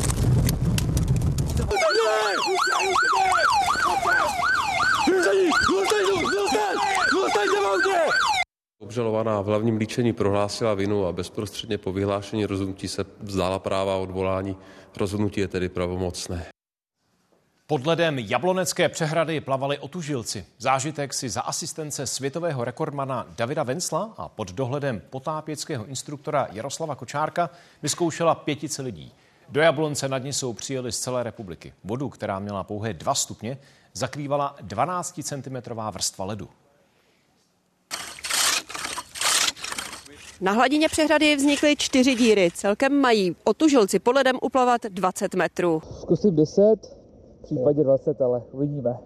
[8.80, 14.58] Obžalovaná v hlavním líčení prohlásila vinu a bezprostředně po vyhlášení rozhodnutí se vzdala práva odvolání.
[14.98, 16.51] Rozhodnutí je tedy pravomocné.
[17.72, 20.46] Pod ledem Jablonecké přehrady plavali otužilci.
[20.58, 27.50] Zážitek si za asistence světového rekordmana Davida Vencla a pod dohledem potápěckého instruktora Jaroslava Kočárka
[27.82, 29.14] vyzkoušela pětice lidí.
[29.50, 31.74] Do Jablonce nad Nisou přijeli z celé republiky.
[31.84, 33.58] Vodu, která měla pouhé 2 stupně,
[33.94, 35.56] zakrývala 12 cm
[35.92, 36.50] vrstva ledu.
[40.42, 42.52] Na hladině přehrady vznikly čtyři díry.
[42.54, 45.82] Celkem mají otužilci pod ledem uplavat 20 metrů.
[46.02, 46.62] Zkusím 10,
[46.98, 47.01] v
[47.42, 48.98] případě 20, ale uvidíme.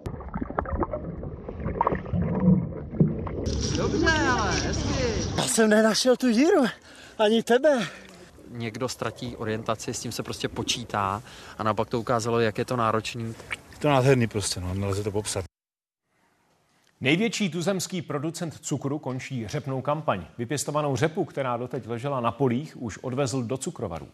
[3.76, 5.04] Dobře, ale hezky.
[5.36, 6.64] Já jsem nenašel tu díru,
[7.18, 7.78] ani tebe.
[8.50, 11.22] někdo ztratí orientaci, s tím se prostě počítá
[11.58, 13.24] a naopak to ukázalo, jak je to náročný.
[13.70, 15.44] Je to nádherný prostě, no, nelze to popsat.
[17.00, 20.24] Největší tuzemský producent cukru končí řepnou kampaň.
[20.38, 24.08] Vypěstovanou řepu, která doteď ležela na polích, už odvezl do cukrovarů.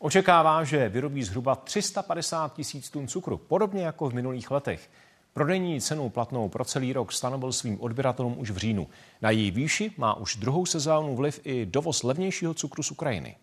[0.00, 4.90] Očekává, že vyrobí zhruba 350 tisíc tun cukru, podobně jako v minulých letech.
[5.32, 8.86] Prodejní cenu platnou pro celý rok stanovil svým odběratelům už v říjnu.
[9.22, 13.36] Na její výši má už druhou sezónu vliv i dovoz levnějšího cukru z Ukrajiny.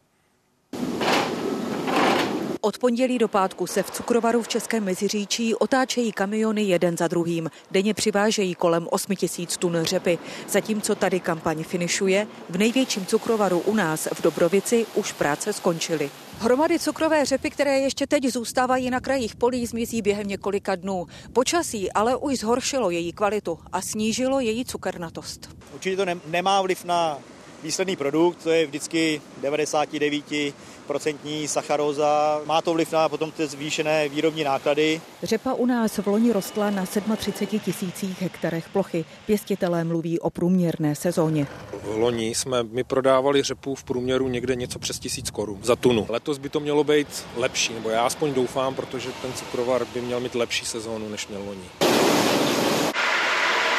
[2.62, 7.50] Od pondělí do pátku se v cukrovaru v Českém Meziříčí otáčejí kamiony jeden za druhým.
[7.72, 10.20] Denně přivážejí kolem 8 tisíc tun řepy.
[10.50, 16.12] Zatímco tady kampaň finišuje, v největším cukrovaru u nás v Dobrovici už práce skončily.
[16.40, 21.08] Hromady cukrové řepy, které ještě teď zůstávají na krajích polí, zmizí během několika dnů.
[21.34, 25.50] Počasí ale už zhoršilo její kvalitu a snížilo její cukernatost.
[25.74, 27.18] Určitě to nemá vliv na
[27.66, 32.42] výsledný produkt, to je vždycky 99% sacharóza.
[32.46, 35.02] Má to vliv na potom ty zvýšené výrobní náklady.
[35.24, 39.06] Řepa u nás v loni rostla na 37 tisících hektarech plochy.
[39.26, 41.48] Pěstitelé mluví o průměrné sezóně.
[41.84, 46.06] V loni jsme mi prodávali řepu v průměru někde něco přes tisíc korun za tunu.
[46.10, 50.20] Letos by to mělo být lepší, nebo já aspoň doufám, protože ten cukrovar by měl
[50.20, 51.66] mít lepší sezónu, než měl loni.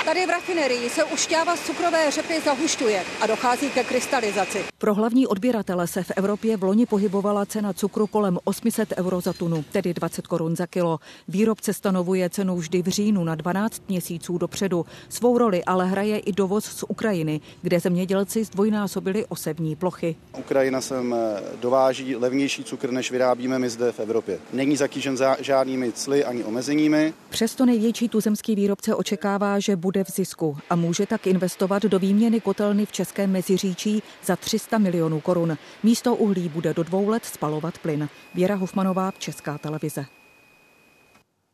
[0.06, 4.64] Tady v rafinerii se už šťáva z cukrové řepy zahušťuje a dochází ke krystalizaci.
[4.78, 9.32] Pro hlavní odběratele se v Evropě v loni pohybovala cena cukru kolem 800 euro za
[9.32, 10.98] tunu, tedy 20 korun za kilo.
[11.28, 14.86] Výrobce stanovuje cenu vždy v říjnu na 12 měsíců dopředu.
[15.08, 20.16] Svou roli ale hraje i dovoz z Ukrajiny, kde zemědělci zdvojnásobili osevní plochy.
[20.38, 24.38] Ukrajina sem eh, dováží levnější cukr, než vyrábíme my zde v Evropě.
[24.52, 27.14] Není zatížen žádnými cly ani omezeními.
[27.30, 31.98] Přesto největší tuzemský výrobce očekává, že bude bude v zisku a může tak investovat do
[31.98, 35.58] výměny kotelny v Českém Meziříčí za 300 milionů korun.
[35.82, 38.08] Místo uhlí bude do dvou let spalovat plyn.
[38.34, 40.06] Věra Hofmanová, Česká televize.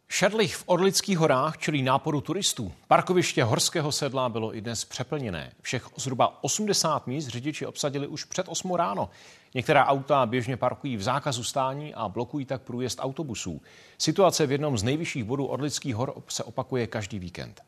[0.09, 2.72] Šadlich v Orlických horách čelí náporu turistů.
[2.88, 5.52] Parkoviště Horského sedla bylo i dnes přeplněné.
[5.62, 9.11] Všech zhruba 80 míst řidiči obsadili už před 8 ráno.
[9.55, 13.61] Některá auta běžně parkují v zákazu stání a blokují tak průjezd autobusů.
[13.98, 17.62] Situace v jednom z nejvyšších bodů Orlických hor se opakuje každý víkend.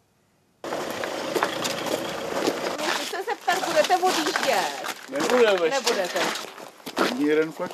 [5.10, 5.70] Nebudeme.
[5.70, 6.20] Nebudete.
[6.96, 7.70] Ani jeden flak.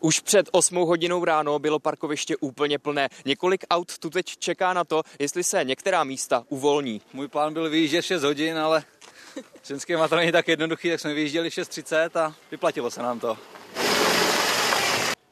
[0.00, 3.08] Už před 8 hodinou ráno bylo parkoviště úplně plné.
[3.24, 7.00] Několik aut tu teď čeká na to, jestli se některá místa uvolní.
[7.12, 8.84] Můj plán byl vyjíždět 6 hodin, ale
[9.62, 13.38] ženské to není tak jednoduchý, tak jsme vyjížděli 6.30 a vyplatilo se nám to.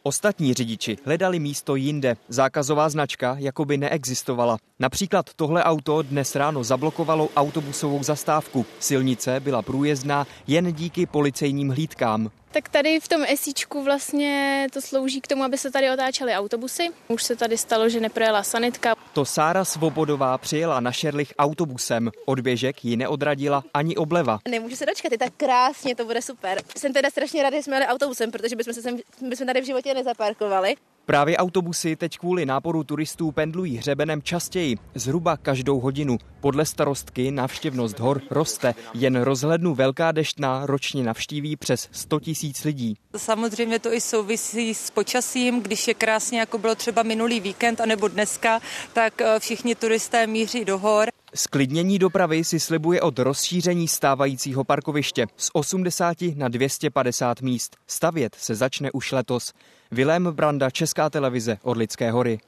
[0.05, 2.17] Ostatní řidiči hledali místo jinde.
[2.29, 4.57] Zákazová značka jakoby neexistovala.
[4.79, 8.67] Například tohle auto dnes ráno zablokovalo autobusovou zastávku.
[8.81, 12.31] Silnice byla průjezdná jen díky policejním hlídkám.
[12.53, 16.89] Tak tady v tom esíčku vlastně to slouží k tomu, aby se tady otáčely autobusy.
[17.09, 18.95] Už se tady stalo, že neprojela sanitka.
[19.13, 22.11] To Sára Svobodová přijela na Šerlich autobusem.
[22.27, 24.39] Od běžek ji neodradila ani obleva.
[24.49, 26.63] Nemůžu se dočkat, je tak krásně, to bude super.
[26.77, 29.67] Jsem teda strašně ráda, že jsme jeli autobusem, protože bychom, se sem, bychom tady v
[29.67, 30.75] životě nezaparkovali.
[31.07, 36.19] Právě autobusy teď kvůli náporu turistů pendlují hřebenem častěji, zhruba každou hodinu.
[36.41, 38.75] Podle starostky návštěvnost hor roste.
[38.95, 42.97] Jen rozhlednu Velká deštná ročně navštíví přes 100 tisíc lidí.
[43.17, 45.63] Samozřejmě to i souvisí s počasím.
[45.63, 48.61] Když je krásně, jako bylo třeba minulý víkend, anebo dneska,
[48.93, 51.09] tak eh, všichni turisté míří do hor.
[51.35, 57.77] Sklidnění dopravy si slibuje od rozšíření stávajícího parkoviště z 80 na 250 míst.
[57.87, 59.53] Stavět se začne už letos.
[59.91, 62.39] Vilém Branda, Česká televize, Orlické hory.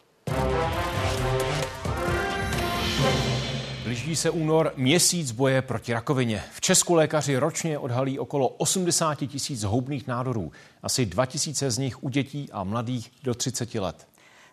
[3.94, 6.42] Blíží se únor, měsíc boje proti rakovině.
[6.52, 10.52] V Česku lékaři ročně odhalí okolo 80 tisíc houbných nádorů.
[10.83, 14.07] Asi 2 tisíce z nich u dětí a mladých do 30 let.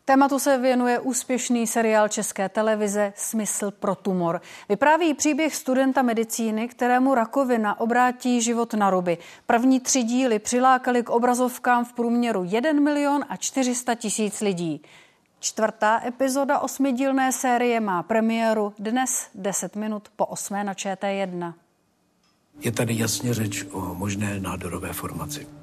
[0.06, 4.42] Tématu se věnuje úspěšný seriál České televize Smysl pro tumor.
[4.70, 9.18] Vypráví příběh studenta medicíny, kterému rakovina obrátí život na ruby.
[9.46, 14.82] První tři díly přilákali k obrazovkám v průměru 1 milion a 400 tisíc lidí.
[15.42, 21.54] Čtvrtá epizoda osmidílné série má premiéru dnes 10 minut po 8 na ČT1.
[22.62, 25.61] Je tady jasně řeč o možné nádorové formaci.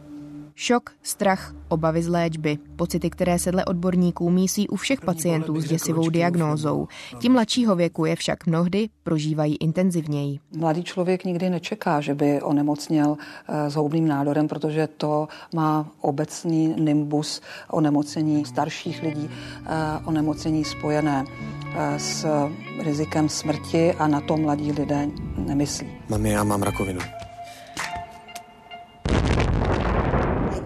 [0.60, 5.64] Šok, strach, obavy z léčby, pocity, které se dle odborníků mísí u všech pacientů s
[5.64, 6.88] děsivou diagnózou.
[7.18, 10.38] Tím mladšího věku je však mnohdy prožívají intenzivněji.
[10.56, 13.16] Mladý člověk nikdy nečeká, že by onemocněl
[13.48, 17.40] eh, s houbným nádorem, protože to má obecný nimbus
[17.70, 19.68] onemocnění starších lidí, eh,
[20.04, 21.24] onemocnění spojené
[21.74, 22.26] eh, s
[22.82, 25.88] rizikem smrti a na to mladí lidé nemyslí.
[26.08, 27.00] Mami, já mám rakovinu.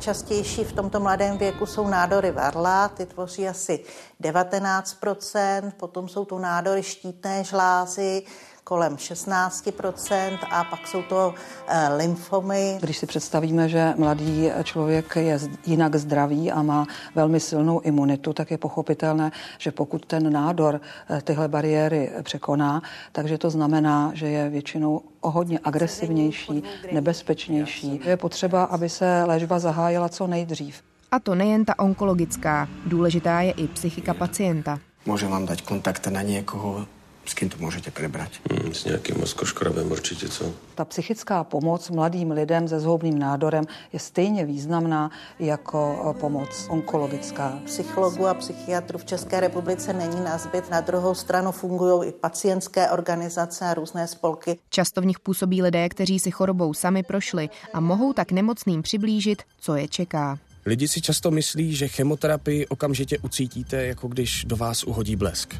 [0.03, 3.85] Nejčastější v tomto mladém věku jsou nádory varla, ty tvoří asi
[4.23, 8.23] 19%, potom jsou to nádory štítné žlázy,
[8.65, 11.35] kolem 16% a pak jsou to
[11.67, 12.79] eh, lymfomy.
[12.81, 18.51] Když si představíme, že mladý člověk je jinak zdravý a má velmi silnou imunitu, tak
[18.51, 24.51] je pochopitelné, že pokud ten nádor eh, tyhle bariéry překoná, takže to znamená, že je
[24.51, 28.01] většinou o hodně agresivnější, nebezpečnější.
[28.05, 30.83] Je potřeba, aby se léčba zahájila co nejdřív.
[31.11, 34.79] A to nejen ta onkologická, důležitá je i psychika pacienta.
[35.07, 36.87] Může vám dať kontakt na někoho,
[37.25, 38.31] s kým to můžete prebrat?
[38.51, 40.55] Hmm, s nějakým mozkoškrabem určitě, co?
[40.75, 47.59] Ta psychická pomoc mladým lidem se zhoubným nádorem je stejně významná jako eh, pomoc onkologická.
[47.65, 50.71] Psychologů a psychiatrů v České republice není na zbyt.
[50.71, 54.59] Na druhou stranu fungují i pacientské organizace a různé spolky.
[54.71, 59.43] Často v nich působí lidé, kteří si chorobou sami prošli a mohou tak nemocným přiblížit,
[59.61, 60.39] co je čeká.
[60.67, 65.55] Lidi si často myslí, že chemoterapii okamžitě ucítíte, jako když do vás uhodí blesk.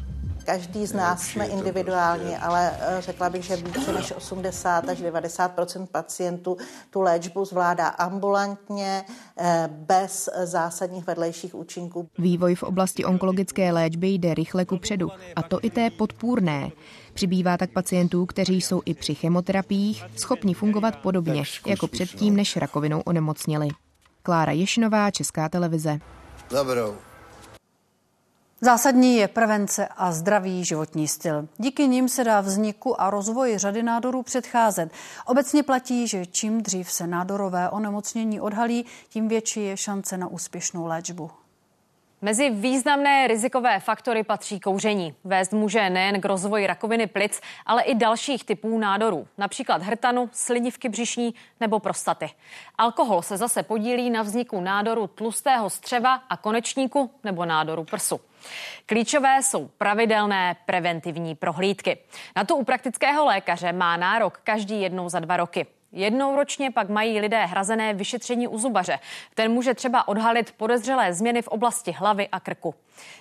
[0.45, 5.87] Každý z nás jsme individuální, ale eh, řekla bych, že více než 80 až 90%
[5.87, 6.57] pacientů
[6.89, 9.03] tu léčbu zvládá ambulantně,
[9.37, 12.09] eh, bez zásadních vedlejších účinků.
[12.17, 16.69] Vývoj v oblasti onkologické léčby jde rychle ku předu, a to i té podpůrné.
[17.13, 23.01] Přibývá tak pacientů, kteří jsou i při chemoterapiích schopni fungovat podobně, jako předtím, než rakovinou
[23.01, 23.67] onemocněli.
[24.23, 25.99] Klára Ješinová, Česká televize.
[26.49, 27.12] Dobrou.
[28.63, 31.47] Zásadní je prevence a zdravý životní styl.
[31.57, 34.91] Díky nim se dá vzniku a rozvoji řady nádorů předcházet.
[35.25, 40.85] Obecně platí, že čím dřív se nádorové onemocnění odhalí, tím větší je šance na úspěšnou
[40.85, 41.31] léčbu.
[42.23, 45.15] Mezi významné rizikové faktory patří kouření.
[45.23, 50.89] Vést může nejen k rozvoji rakoviny plic, ale i dalších typů nádorů, například hrtanu, slinivky
[50.89, 52.29] břišní nebo prostaty.
[52.77, 58.19] Alkohol se zase podílí na vzniku nádoru tlustého střeva a konečníku nebo nádoru prsu.
[58.85, 61.97] Klíčové jsou pravidelné preventivní prohlídky.
[62.35, 65.65] Na to u praktického lékaře má nárok každý jednou za dva roky.
[65.95, 68.99] Jednou ročně pak mají lidé hrazené vyšetření u zubaře.
[69.33, 72.75] Ten může třeba odhalit podezřelé změny v oblasti hlavy a krku.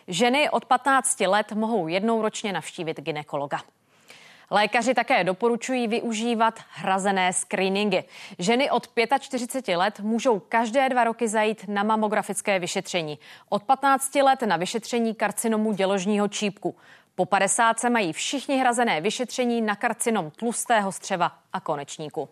[0.08, 3.60] Ženy od 15 let mohou jednou ročně navštívit ginekologa.
[4.50, 8.04] Lékaři také doporučují využívat hrazené screeningy.
[8.38, 13.18] Ženy od 45 let můžou každé dva roky zajít na mamografické vyšetření.
[13.48, 16.76] Od 15 let na vyšetření karcinomu děložního čípku.
[17.14, 22.28] Po 50 se mají všichni hrazené vyšetření na karcinom tlustého střeva a konečníku.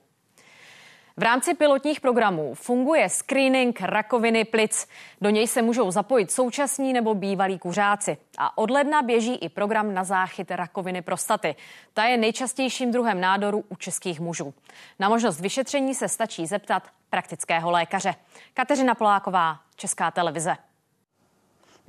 [1.20, 4.88] V rámci pilotních programů funguje screening rakoviny plic.
[5.20, 8.16] Do něj se můžou zapojit současní nebo bývalí kuřáci.
[8.38, 11.54] A od ledna běží i program na záchyt rakoviny prostaty.
[11.94, 14.54] Ta je nejčastějším druhem nádoru u českých mužů.
[14.98, 18.14] Na možnost vyšetření se stačí zeptat praktického lékaře.
[18.54, 20.56] Kateřina Poláková, Česká televize.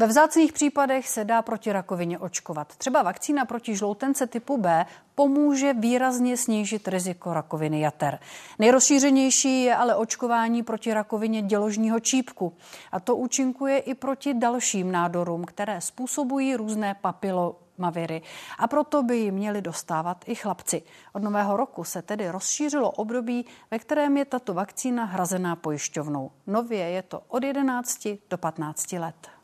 [0.02, 2.76] Ve vzácných případech se dá proti rakovině očkovat.
[2.76, 4.86] Třeba vakcína proti žloutence typu B
[5.16, 8.20] pomůže výrazně snížit riziko rakoviny jater.
[8.60, 12.54] Nejrozšířenější je ale očkování proti rakovině děložního čípku.
[12.92, 18.22] A to účinkuje i proti dalším nádorům, které způsobují různé papilomaviry.
[18.58, 20.84] A proto by ji měli dostávat i chlapci.
[21.14, 26.32] Od nového roku se tedy rozšířilo období, ve kterém je tato vakcína hrazená pojišťovnou.
[26.48, 29.41] Nově je to od 11 do 15 let.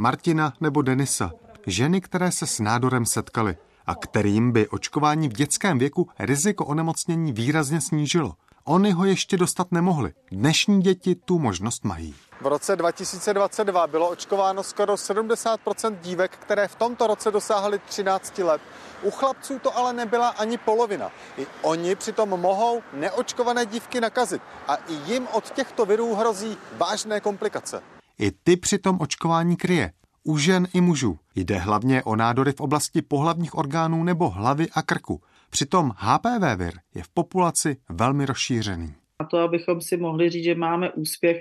[0.00, 1.32] Martina nebo Denisa,
[1.66, 7.32] ženy, které se s nádorem setkaly a kterým by očkování v dětském věku riziko onemocnění
[7.32, 8.34] výrazně snížilo.
[8.64, 10.12] Oni ho ještě dostat nemohli.
[10.32, 12.14] Dnešní děti tu možnost mají.
[12.40, 18.60] V roce 2022 bylo očkováno skoro 70% dívek, které v tomto roce dosáhly 13 let.
[19.02, 21.10] U chlapců to ale nebyla ani polovina.
[21.38, 27.20] I oni přitom mohou neočkované dívky nakazit a i jim od těchto virů hrozí vážné
[27.20, 27.82] komplikace.
[28.20, 29.92] I ty přitom očkování kryje.
[30.24, 31.18] U žen i mužů.
[31.34, 35.20] Jde hlavně o nádory v oblasti pohlavních orgánů nebo hlavy a krku.
[35.50, 38.94] Přitom HPV vir je v populaci velmi rozšířený.
[39.18, 41.36] A to, abychom si mohli říct, že máme úspěch,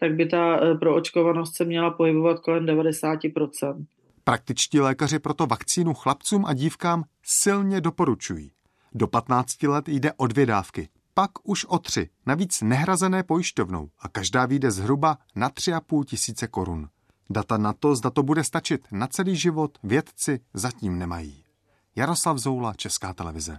[0.00, 3.84] tak by ta eh, proočkovanost se měla pohybovat kolem 90%.
[4.24, 8.52] Praktičtí lékaři proto vakcínu chlapcům a dívkám silně doporučují.
[8.92, 14.08] Do 15 let jde o dvě dávky pak už o tři, navíc nehrazené pojišťovnou a
[14.08, 16.88] každá vyjde zhruba na tři a půl tisíce korun.
[17.30, 21.44] Data na to, zda to bude stačit na celý život, vědci zatím nemají.
[21.96, 23.58] Jaroslav Zoula, Česká televize.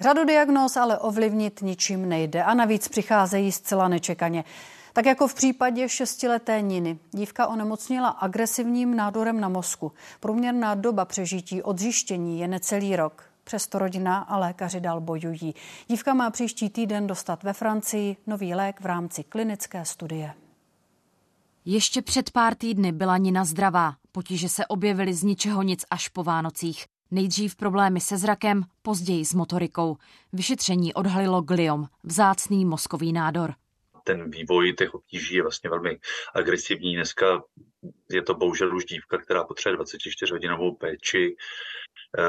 [0.00, 4.44] Řadu diagnóz ale ovlivnit ničím nejde a navíc přicházejí zcela nečekaně.
[4.92, 6.98] Tak jako v případě šestileté Niny.
[7.10, 9.92] Dívka onemocnila agresivním nádorem na mozku.
[10.20, 13.29] Průměrná doba přežití od zjištění je necelý rok.
[13.50, 15.54] Přesto rodina a lékaři dál bojují.
[15.88, 20.34] Dívka má příští týden dostat ve Francii nový lék v rámci klinické studie.
[21.64, 23.94] Ještě před pár týdny byla Nina zdravá.
[24.12, 26.86] Potíže se objevily z ničeho nic až po Vánocích.
[27.10, 29.96] Nejdřív problémy se zrakem, později s motorikou.
[30.32, 33.54] Vyšetření odhalilo gliom, vzácný mozkový nádor.
[34.04, 35.98] Ten vývoj těch obtíží je vlastně velmi
[36.34, 36.94] agresivní.
[36.94, 37.42] Dneska
[38.10, 41.36] je to bohužel už dívka, která potřebuje 24-hodinovou péči.
[42.18, 42.22] Eh,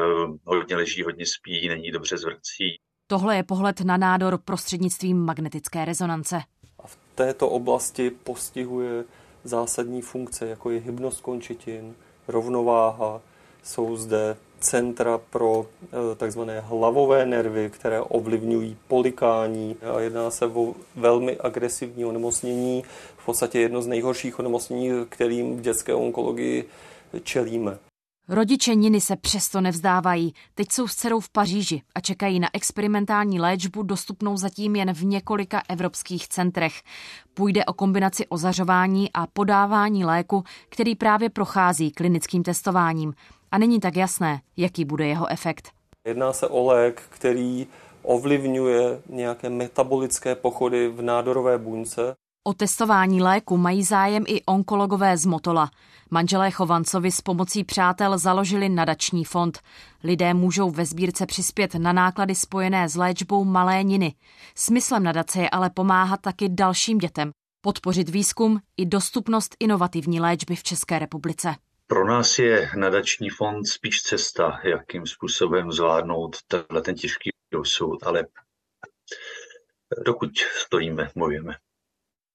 [0.46, 2.80] hodně leží, hodně spí, není dobře zvrací.
[3.08, 6.42] Tohle je pohled na nádor prostřednictvím magnetické rezonance.
[6.80, 9.04] A v této oblasti postihuje
[9.44, 11.96] zásadní funkce, jako je hybnost končetin,
[12.28, 13.22] rovnováha,
[13.64, 20.74] jsou zde centra pro eh, takzvané hlavové nervy, které ovlivňují polikání a jedná se o
[20.96, 22.84] velmi agresivní onemocnění,
[23.18, 26.66] v podstatě jedno z nejhorších onemocnění, kterým v dětské onkologii
[27.24, 27.78] čelíme.
[28.34, 30.34] Rodiče Niny se přesto nevzdávají.
[30.56, 35.04] Teď jsou s dcerou v Paříži a čekají na experimentální léčbu dostupnou zatím jen v
[35.04, 36.74] několika evropských centrech.
[37.34, 43.14] Půjde o kombinaci ozařování a podávání léku, který právě prochází klinickým testováním.
[43.52, 45.72] A není tak jasné, jaký bude jeho efekt.
[46.08, 47.68] Jedná se o lék, který
[48.04, 52.16] ovlivňuje nějaké metabolické pochody v nádorové buňce.
[52.44, 55.72] O testování léku mají zájem i onkologové z Motola.
[56.14, 59.60] Manželé Chovancovi s pomocí přátel založili nadační fond.
[60.04, 64.14] Lidé můžou ve sbírce přispět na náklady spojené s léčbou malé niny.
[64.56, 67.32] Smyslem nadace je ale pomáhat taky dalším dětem,
[67.62, 71.56] podpořit výzkum i dostupnost inovativní léčby v České republice.
[71.88, 78.28] Pro nás je nadační fond spíš cesta, jakým způsobem zvládnout tenhle ten těžký dosud, ale
[80.06, 80.30] dokud
[80.66, 81.54] stojíme, mluvíme.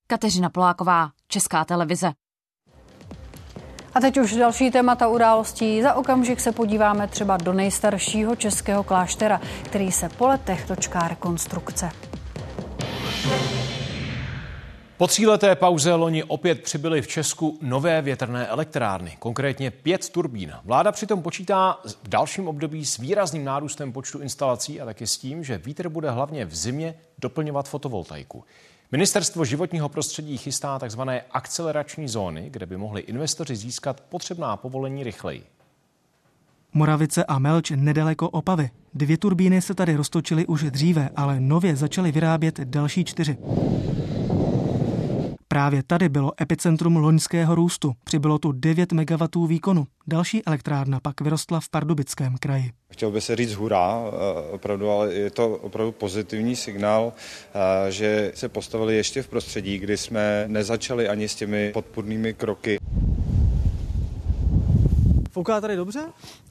[0.07, 2.13] Kateřina Poláková, Česká televize.
[3.97, 5.83] A teď už další témata událostí.
[5.83, 11.91] Za okamžik se podíváme třeba do nejstaršího českého kláštera, který se po letech dočká rekonstrukce.
[14.97, 20.53] Po tříleté pauze loni opět přibyly v Česku nové větrné elektrárny, konkrétně pět turbín.
[20.65, 25.45] Vláda přitom počítá v dalším období s výrazným nárůstem počtu instalací a taky s tím,
[25.45, 28.45] že vítr bude hlavně v zimě doplňovat fotovoltaiku.
[28.93, 31.01] Ministerstvo životního prostředí chystá tzv.
[31.31, 35.45] akcelerační zóny, kde by mohli investoři získat potřebná povolení rychleji.
[36.73, 38.71] Moravice a Melč nedaleko Opavy.
[38.95, 43.37] Dvě turbíny se tady roztočily už dříve, ale nově začaly vyrábět další čtyři.
[45.57, 47.93] Právě tady bylo epicentrum loňského růstu.
[48.05, 49.87] Přibylo tu 9 MW výkonu.
[50.07, 52.71] Další elektrárna pak vyrostla v Pardubickém kraji.
[52.93, 58.33] Chtěl by se říct hurá, eh, opravdu, ale je to opravdu pozitivní signál, eh, že
[58.35, 62.79] se postavili ještě v prostředí, kdy jsme nezačali ani s těmi podpůrnými kroky.
[65.37, 66.01] Fouká tady dobře?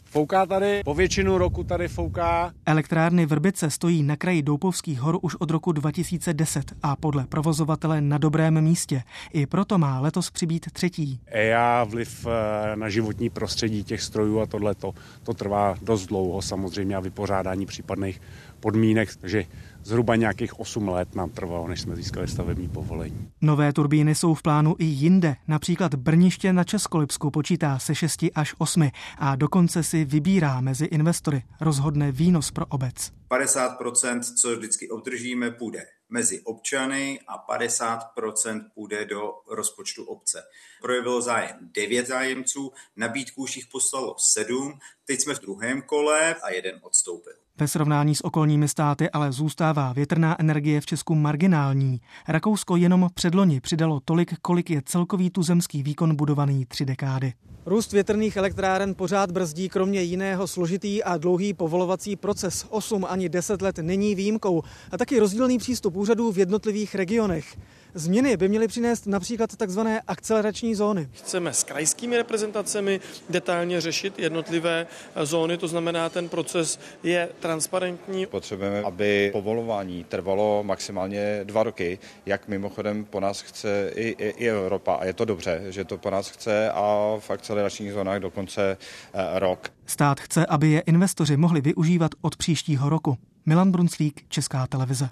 [0.06, 2.54] Fouká tady, po většinu roku tady fouká.
[2.66, 8.18] Elektrárny Vrbice stojí na kraji Doupovských hor už od roku 2010 a podle provozovatele na
[8.18, 9.04] dobrém místě.
[9.34, 11.20] I proto má letos přibít třetí.
[11.26, 14.76] EA, vliv eh, na životní prostředí těch strojů a tohle
[15.24, 18.22] to trvá dost dlouho samozřejmě a vypořádání případných
[18.60, 19.46] podmínek, takže
[19.86, 23.32] zhruba nějakých 8 let nám trvalo, než jsme získali stavební povolení.
[23.42, 25.36] Nové turbíny jsou v plánu i jinde.
[25.48, 31.44] Například Brniště na Českolipsku počítá se 6 až 8 a dokonce si vybírá mezi investory.
[31.62, 33.12] Rozhodne výnos pro obec.
[33.32, 40.44] 50%, co vždycky obdržíme, půjde mezi občany a 50% půjde do rozpočtu obce.
[40.82, 46.50] Projevilo zájem 9 zájemců, nabídku už jich poslalo 7, teď jsme v druhém kole a
[46.50, 47.34] jeden odstoupil.
[47.60, 52.02] Ve srovnání s okolními státy ale zůstává větrná energie v Česku marginální.
[52.28, 57.34] Rakousko jenom předloni přidalo tolik, kolik je celkový tuzemský výkon budovaný tři dekády.
[57.66, 62.66] Růst větrných elektráren pořád brzdí kromě jiného složitý a dlouhý povolovací proces.
[62.70, 67.58] 8 ani 10 let není výjimkou a taky rozdílný přístup úřadů v jednotlivých regionech.
[67.98, 71.10] Změny by měly přinést například takzvané akcelerační zóny.
[71.12, 74.88] Chceme s krajskými reprezentacemi detailně řešit jednotlivé
[75.24, 78.26] zóny, to znamená, ten proces je transparentní.
[78.26, 84.50] Potřebujeme, aby povolování trvalo maximálně dva roky, jak mimochodem po nás chce i, i, i
[84.50, 84.96] Evropa.
[84.96, 88.78] A je to dobře, že to po nás chce a v akceleračních zónách dokonce
[89.14, 89.70] eh, rok.
[89.86, 93.18] Stát chce, aby je investoři mohli využívat od příštího roku.
[93.46, 95.10] Milan Brunslík, Česká televize.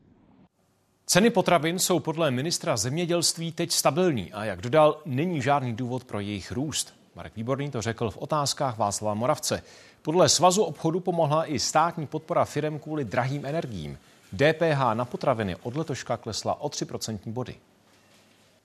[1.06, 6.20] Ceny potravin jsou podle ministra zemědělství teď stabilní a jak dodal, není žádný důvod pro
[6.20, 6.94] jejich růst.
[7.16, 9.64] Marek Výborný to řekl v otázkách Václava Moravce.
[10.02, 13.98] Podle Svazu obchodu pomohla i státní podpora firem kvůli drahým energiím.
[14.34, 17.56] DPH na potraviny od letoška klesla o 3% body.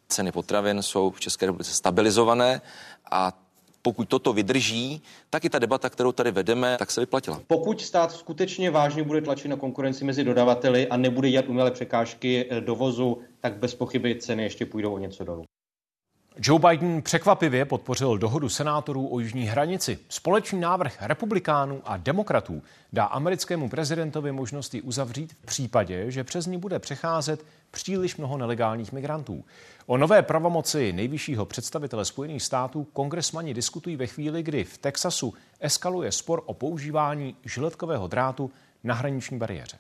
[0.09, 2.61] Ceny potravin jsou v České republice stabilizované
[3.11, 3.32] a
[3.83, 7.41] Pokud toto vydrží, tak i ta debata, kterou tady vedeme, tak se vyplatila.
[7.47, 12.49] Pokud stát skutečně vážně bude tlačit na konkurenci mezi dodavateli a nebude dělat umělé překážky
[12.61, 15.45] dovozu, tak bez pochyby ceny ještě půjdou o něco dolů.
[16.41, 19.99] Joe Biden překvapivě podpořil dohodu senátorů o jižní hranici.
[20.09, 22.62] Společný návrh republikánů a demokratů
[22.93, 28.93] dá americkému prezidentovi možnosti uzavřít v případě, že přes ní bude přecházet příliš mnoho nelegálních
[28.93, 29.45] migrantů.
[29.86, 36.12] O nové pravomoci nejvyššího představitele Spojených států kongresmani diskutují ve chvíli, kdy v Texasu eskaluje
[36.12, 38.51] spor o používání žiletkového drátu
[38.84, 39.78] na hraniční bariéře.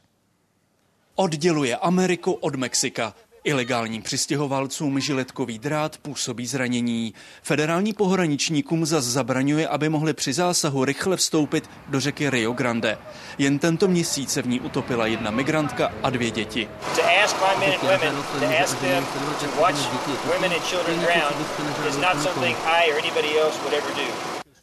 [1.14, 3.14] Odděluje Ameriku od Mexika.
[3.48, 7.14] Ilegálním přistěhovalcům žiletkový drát působí zranění.
[7.42, 12.98] Federální pohraničníkům zas zabraňuje, aby mohli při zásahu rychle vstoupit do řeky Rio Grande.
[13.38, 16.68] Jen tento měsíc se v ní utopila jedna migrantka a dvě děti.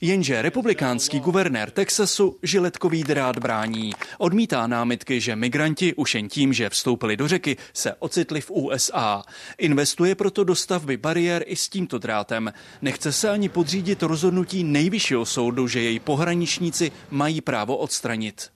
[0.01, 3.91] Jenže republikánský guvernér Texasu žiletkový drát brání.
[4.17, 9.23] Odmítá námitky, že migranti už jen tím, že vstoupili do řeky, se ocitli v USA.
[9.57, 12.53] Investuje proto do stavby bariér i s tímto drátem.
[12.81, 18.49] Nechce se ani podřídit rozhodnutí nejvyššího soudu, že její pohraničníci mají právo odstranit.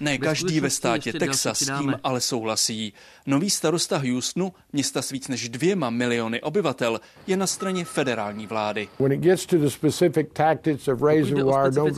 [0.00, 2.92] Ne každý ve státě Texas s tím ale souhlasí.
[3.26, 8.88] Nový starosta Houstonu, města s víc než dvěma miliony obyvatel, je na straně federální vlády.
[8.96, 11.90] Pokud jde o specifickou taktiku osnat dělat nebo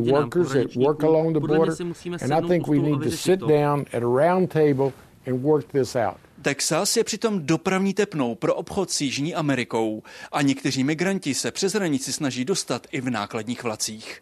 [0.00, 1.74] workers já work along the border,
[2.22, 4.92] and I think we need to sit down at a round table
[5.26, 6.23] and work this out.
[6.44, 11.72] Texas je přitom dopravní tepnou pro obchod s Jižní Amerikou a někteří migranti se přes
[11.72, 14.20] hranici snaží dostat i v nákladních vlacích.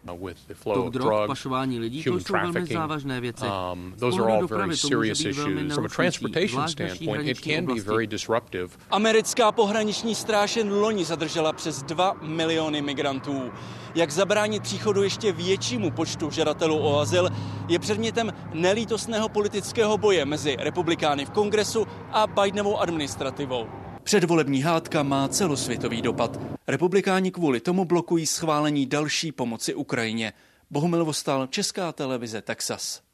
[0.64, 3.44] Tok drog, pašování lidí, to jsou velmi závažné věci.
[3.72, 5.74] Um, those are all very serious issues.
[5.74, 8.68] From a transportation standpoint, it can be very disruptive.
[8.90, 13.52] Americká pohraniční stráž jen loni zadržela přes 2 miliony migrantů.
[13.94, 17.30] Jak zabránit příchodu ještě většímu počtu žadatelů o azyl,
[17.68, 23.66] je předmětem nelítostného politického boje mezi republikány v kongresu a Bidenovou administrativou.
[24.02, 26.40] Předvolební hádka má celosvětový dopad.
[26.68, 30.32] Republikáni kvůli tomu blokují schválení další pomoci Ukrajině.
[30.70, 33.11] Bohumil Vostal, Česká televize Texas.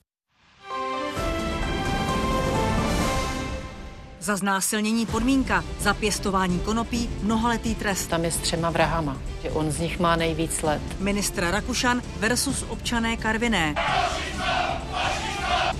[4.28, 8.06] Za znásilnění podmínka, za pěstování konopí mnohaletý trest.
[8.06, 10.82] Tam je s třema vrahama, že on z nich má nejvíc let.
[10.98, 13.74] Ministr Rakušan versus občané Karviné.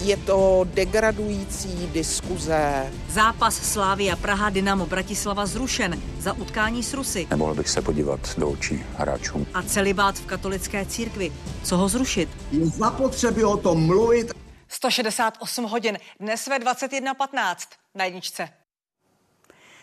[0.01, 2.93] Je to degradující diskuze.
[3.09, 7.27] Zápas Slávia Praha Dynamo Bratislava zrušen za utkání s Rusy.
[7.31, 9.47] Nemohl bych se podívat do očí hráčům.
[9.55, 11.33] A celibát v katolické církvi.
[11.63, 12.29] Co ho zrušit?
[12.53, 14.33] Je zapotřebí o tom mluvit
[14.69, 17.57] 168 hodin, dnes ve 21.15
[17.99, 18.49] na jedničce.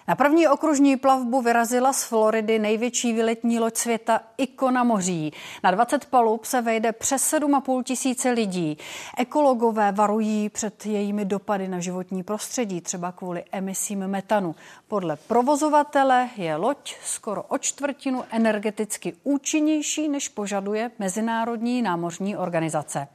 [0.07, 5.34] Na první okružní plavbu vyrazila z Floridy největší výletní loď světa Ikona moří.
[5.63, 8.78] Na 20 palub se vejde přes 7,5 tisíce lidí.
[9.18, 14.55] Ekologové varují před jejími dopady na životní prostředí, třeba kvůli emisím metanu.
[14.88, 23.07] Podle provozovatele je loď skoro o čtvrtinu energeticky účinnější, než požaduje Mezinárodní námořní organizace.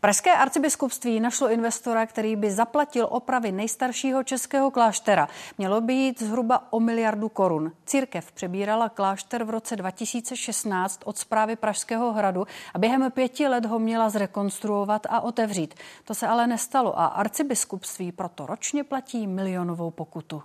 [0.00, 5.28] Pražské arcibiskupství našlo investora, který by zaplatil opravy nejstaršího českého kláštera.
[5.58, 7.72] Mělo by jít zhruba o miliardu korun.
[7.86, 13.78] Církev přebírala klášter v roce 2016 od zprávy Pražského hradu a během pěti let ho
[13.78, 15.74] měla zrekonstruovat a otevřít.
[16.04, 20.42] To se ale nestalo a arcibiskupství proto ročně platí milionovou pokutu.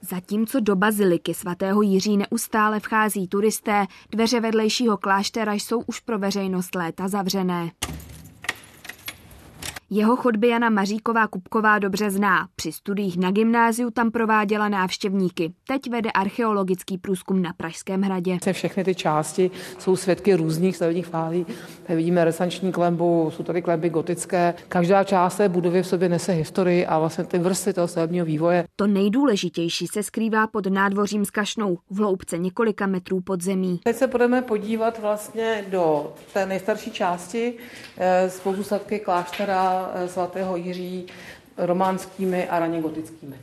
[0.00, 6.74] Zatímco do baziliky svatého Jiří neustále vchází turisté, dveře vedlejšího kláštera jsou už pro veřejnost
[6.74, 7.70] léta zavřené.
[9.96, 12.48] Jeho chodby Jana Maříková Kupková dobře zná.
[12.56, 15.52] Při studiích na gymnáziu tam prováděla návštěvníky.
[15.68, 18.38] Teď vede archeologický průzkum na Pražském hradě.
[18.52, 21.46] Všechny ty části jsou svědky různých stavebních fází.
[21.86, 24.54] Tady vidíme resanční klembu, jsou tady klemby gotické.
[24.68, 28.64] Každá část té budovy v sobě nese historii a vlastně ty vrstvy toho stavebního vývoje.
[28.76, 33.80] To nejdůležitější se skrývá pod nádvořím s kašnou v hloubce několika metrů pod zemí.
[33.84, 37.54] Teď se budeme podívat vlastně do té nejstarší části
[37.98, 41.06] eh, z pozůstatky kláštera Eh, svatého Jiří
[41.58, 43.36] románskými a raně gotickými.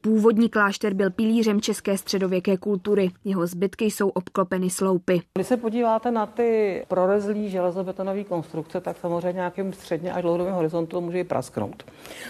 [0.00, 3.10] Původní klášter byl pilířem české středověké kultury.
[3.24, 5.22] Jeho zbytky jsou obklopeny sloupy.
[5.34, 11.00] Když se podíváte na ty prorezlý železobetonové konstrukce, tak samozřejmě nějakým středně až dlouhodobým horizontu
[11.00, 11.82] může i prasknout.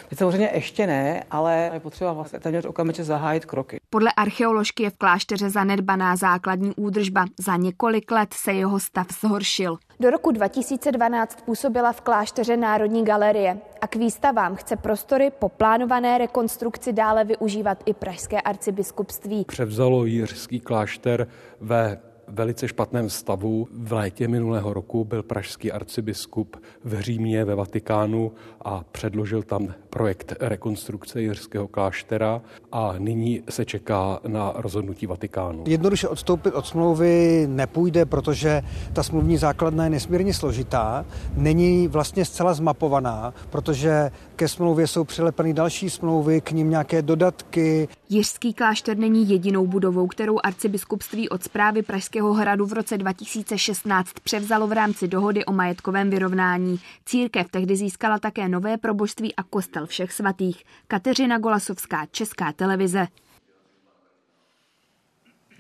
[0.09, 3.81] Teď samozřejmě ještě ne, ale je potřeba vlastně téměř okamžitě zahájit kroky.
[3.91, 7.25] Podle archeoložky je v klášteře zanedbaná základní údržba.
[7.41, 9.77] Za několik let se jeho stav zhoršil.
[10.01, 16.19] Do roku 2012 působila v klášteře Národní galerie a k výstavám chce prostory po plánované
[16.19, 19.45] rekonstrukci dále využívat i Pražské arcibiskupství.
[19.45, 21.27] Převzalo jiřský klášter
[21.61, 23.69] ve velice špatném stavu.
[23.73, 28.33] V létě minulého roku byl pražský arcibiskup v Římě ve Vatikánu
[28.65, 35.65] a předložil tam projekt rekonstrukce Jirského kláštera a nyní se čeká na rozhodnutí Vatikánu.
[35.67, 38.63] Jednoduše odstoupit od smlouvy nepůjde, protože
[38.93, 41.07] ta smluvní základna je nesmírně složitá,
[41.37, 47.89] není vlastně zcela zmapovaná, protože ke smlouvě jsou přilepeny další smlouvy, k ním nějaké dodatky.
[48.09, 51.83] Jiřský klášter není jedinou budovou, kterou arcibiskupství od zprávy
[52.17, 56.81] Pražského hradu v roce 2016 převzalo v rámci dohody o majetkovém vyrovnání.
[57.07, 60.65] Církev tehdy získala také nové probožství a kostel všech svatých.
[60.89, 63.07] Kateřina Golasovská, Česká televize.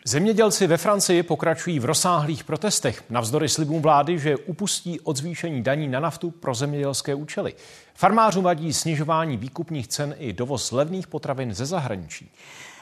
[0.05, 5.89] Zemědělci ve Francii pokračují v rozsáhlých protestech navzdory slibům vlády, že upustí od zvýšení daní
[5.89, 7.55] na naftu pro zemědělské účely.
[7.95, 12.31] Farmářům vadí snižování výkupních cen i dovoz levných potravin ze zahraničí.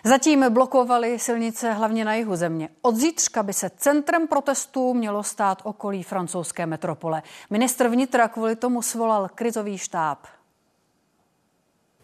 [0.06, 2.68] Zatím blokovali silnice hlavně na jihu země.
[2.82, 7.22] Od zítřka by se centrem protestů mělo stát okolí francouzské metropole.
[7.50, 10.18] Ministr vnitra kvůli tomu svolal krizový štáb.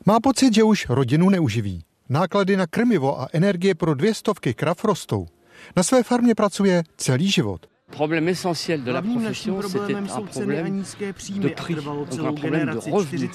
[0.06, 1.84] Má pocit, že už rodinu neuživí.
[2.08, 5.26] Náklady na krmivo a energie pro dvě stovky krav rostou.
[5.76, 7.66] Na své farmě pracuje celý život.
[7.90, 10.82] Problème essentiel de la profession, c'était un problème
[11.42, 13.30] de prix, donc un problème de revenus.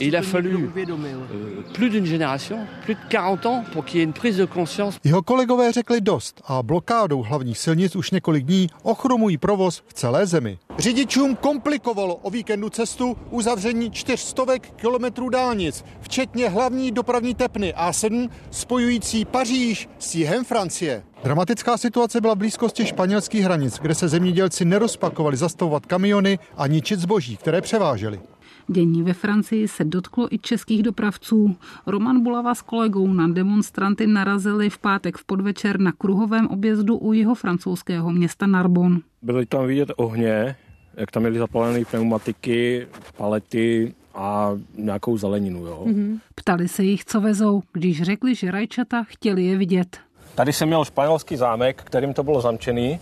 [0.00, 4.00] Et il a fallu euh, plus d'une génération, plus de 40 ans, pour qu'il y
[4.00, 4.98] ait une prise de conscience.
[5.04, 10.26] Jeho kolegové řekli dost a blokádou hlavních silnic už několik dní ochromují provoz v celé
[10.26, 10.58] zemi.
[10.80, 19.24] Řidičům komplikovalo o víkendu cestu uzavření čtyřstovek kilometrů dálnic, včetně hlavní dopravní tepny A7 spojující
[19.24, 21.02] Paříž s jihem Francie.
[21.24, 27.00] Dramatická situace byla v blízkosti španělských hranic, kde se zemědělci nerozpakovali zastavovat kamiony a ničit
[27.00, 28.20] zboží, které převáželi.
[28.68, 31.56] Dění ve Francii se dotklo i českých dopravců.
[31.86, 37.12] Roman Bulava s kolegou na demonstranty narazili v pátek v podvečer na kruhovém objezdu u
[37.12, 39.00] jeho francouzského města Narbon.
[39.22, 40.56] Byly tam vidět ohně,
[40.96, 42.86] jak tam měli zapalené pneumatiky,
[43.16, 45.66] palety a nějakou zeleninu.
[45.66, 45.84] Jo.
[45.86, 46.18] Mm-hmm.
[46.34, 49.98] Ptali se jich, co vezou, když řekli, že rajčata chtěli je vidět.
[50.34, 53.00] Tady jsem měl španělský zámek, kterým to bylo zamčený,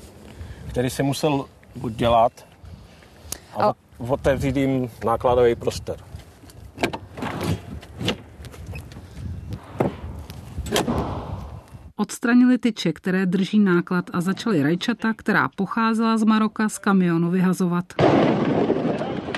[0.68, 1.44] který se musel
[1.82, 2.32] udělat
[3.56, 3.74] a, a...
[3.98, 5.96] otevřít jim nákladový prostor.
[12.00, 17.84] Odstranili tyče, které drží náklad a začali rajčata, která pocházela z Maroka, z kamionu vyhazovat.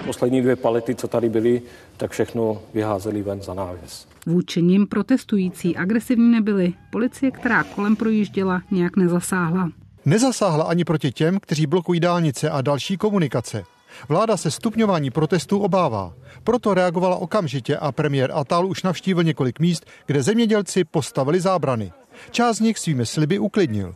[0.05, 1.63] Poslední dvě palety, co tady byly,
[1.97, 4.09] tak všechno vyházeli ven za návěs.
[4.27, 6.75] Vůči nim protestující agresivní nebyli.
[6.93, 9.71] Policie, která kolem projížděla, nějak nezasáhla.
[10.05, 13.63] Nezasáhla ani proti těm, kteří blokují dálnice a další komunikace.
[14.09, 16.13] Vláda se stupňování protestů obává.
[16.45, 21.93] Proto reagovala okamžitě a premiér Atal už navštívil několik míst, kde zemědělci postavili zábrany.
[22.31, 23.95] Část z nich svými sliby uklidnil.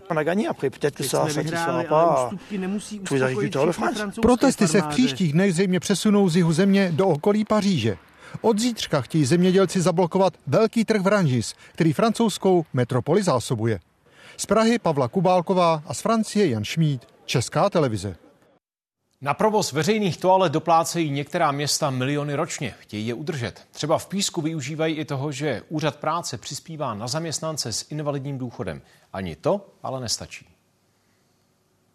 [4.22, 7.97] Protesty se v příštích dnech zřejmě přesunou z jihu země do okolí Paříže.
[8.41, 13.81] Od zítřka chtějí zemědělci zablokovat velký trh v Ranžis, který francouzskou metropoli zásobuje.
[14.37, 18.16] Z Prahy Pavla Kubálková a z Francie Jan Šmíd, Česká televize.
[19.25, 22.75] Na provoz veřejných toalet doplácejí některá města miliony ročně.
[22.81, 23.66] Chtějí je udržet.
[23.70, 28.83] Třeba v Písku využívají i toho, že úřad práce přispívá na zaměstnance s invalidním důchodem.
[29.12, 30.47] Ani to ale nestačí.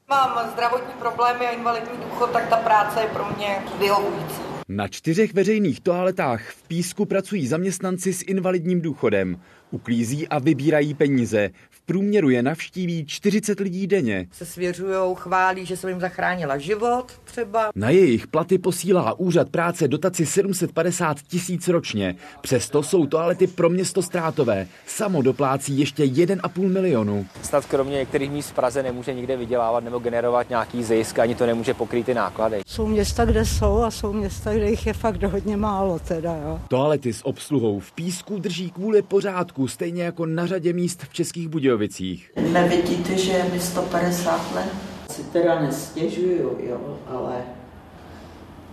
[0.09, 4.41] Mám zdravotní problémy a invalidní důchod, tak ta práce je pro mě vyhovující.
[4.71, 9.41] Na čtyřech veřejných toaletách v Písku pracují zaměstnanci s invalidním důchodem.
[9.71, 11.49] Uklízí a vybírají peníze
[11.89, 14.27] průměru je navštíví 40 lidí denně.
[14.31, 17.69] Se svěřujou, chválí, že jsem jim zachránila život třeba.
[17.75, 22.15] Na jejich platy posílá úřad práce dotaci 750 tisíc ročně.
[22.41, 24.67] Přesto jsou toalety pro město ztrátové.
[24.87, 27.25] Samo doplácí ještě 1,5 milionu.
[27.41, 31.45] Snad kromě některých míst v Praze nemůže nikde vydělávat nebo generovat nějaký zisk, ani to
[31.45, 32.61] nemůže pokrýt ty náklady.
[32.67, 36.59] Jsou města, kde jsou a jsou města, kde jich je fakt hodně málo teda, jo.
[36.67, 41.47] Toalety s obsluhou v Písku drží kvůli pořádku, stejně jako na řadě míst v Českých
[41.47, 41.78] Budějovicích.
[41.79, 42.31] Budějovicích.
[42.51, 44.69] Nevidíte, že je mi 150 let?
[45.11, 47.35] Si teda nestěžuju, jo, ale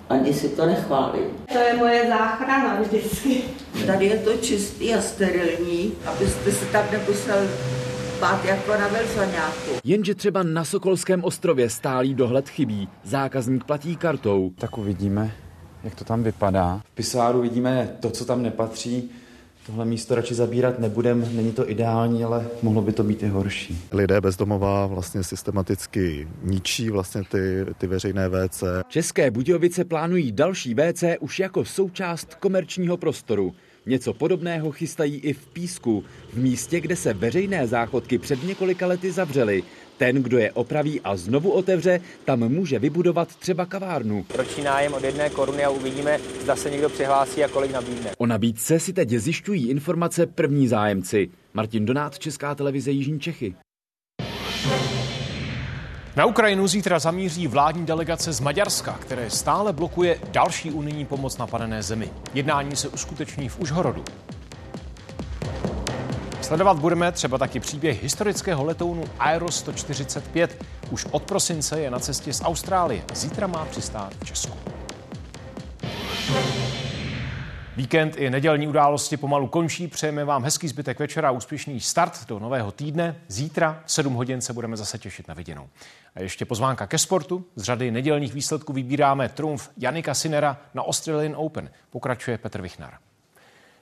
[0.08, 1.20] ani si to nechválí.
[1.52, 3.42] To je moje záchrana vždycky.
[3.86, 7.48] Tady je to čistý a sterilní, abyste se tam nemusel
[8.20, 9.70] bát jako na velzaňáku.
[9.84, 12.88] Jenže třeba na Sokolském ostrově stálý dohled chybí.
[13.04, 14.52] Zákazník platí kartou.
[14.58, 15.32] Tak uvidíme,
[15.84, 16.80] jak to tam vypadá.
[16.84, 19.10] V pisáru vidíme to, co tam nepatří,
[19.66, 23.78] Tohle místo radši zabírat nebudem, není to ideální, ale mohlo by to být i horší.
[23.92, 28.64] Lidé bezdomová vlastně systematicky ničí vlastně ty, ty veřejné WC.
[28.88, 33.54] České Budějovice plánují další WC už jako součást komerčního prostoru.
[33.86, 39.12] Něco podobného chystají i v Písku, v místě, kde se veřejné záchodky před několika lety
[39.12, 39.62] zavřely.
[39.98, 44.26] Ten, kdo je opraví a znovu otevře, tam může vybudovat třeba kavárnu.
[44.34, 48.10] Roční nájem od jedné koruny a uvidíme, zda se někdo přihlásí a kolik nabídne.
[48.18, 51.30] O nabídce si teď zjišťují informace první zájemci.
[51.54, 53.54] Martin Donát, Česká televize Jižní Čechy.
[56.16, 61.82] Na Ukrajinu zítra zamíří vládní delegace z Maďarska, které stále blokuje další unijní pomoc napadené
[61.82, 62.10] zemi.
[62.34, 64.04] Jednání se uskuteční v Užhorodu.
[66.46, 70.64] Sledovat budeme třeba taky příběh historického letounu Aero 145.
[70.90, 73.04] Už od prosince je na cestě z Austrálie.
[73.14, 74.58] Zítra má přistát v Česku.
[77.76, 79.88] Víkend i nedělní události pomalu končí.
[79.88, 83.16] Přejeme vám hezký zbytek večera a úspěšný start do nového týdne.
[83.28, 85.68] Zítra v 7 hodin se budeme zase těšit na viděnou.
[86.14, 87.44] A ještě pozvánka ke sportu.
[87.56, 91.70] Z řady nedělních výsledků vybíráme trumf Janika Sinera na Australian Open.
[91.90, 92.94] Pokračuje Petr Vichnar.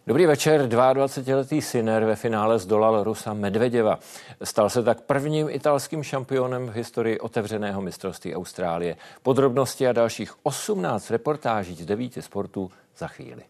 [0.06, 0.68] Dobrý večer.
[0.68, 3.98] 22-letý Sinner ve finále zdolal Rusa Medvedeva.
[4.42, 8.96] Stal se tak prvním italským šampionem v historii otevřeného mistrovství Austrálie.
[9.22, 13.42] Podrobnosti a dalších 18 reportáží z devíti sportů za chvíli.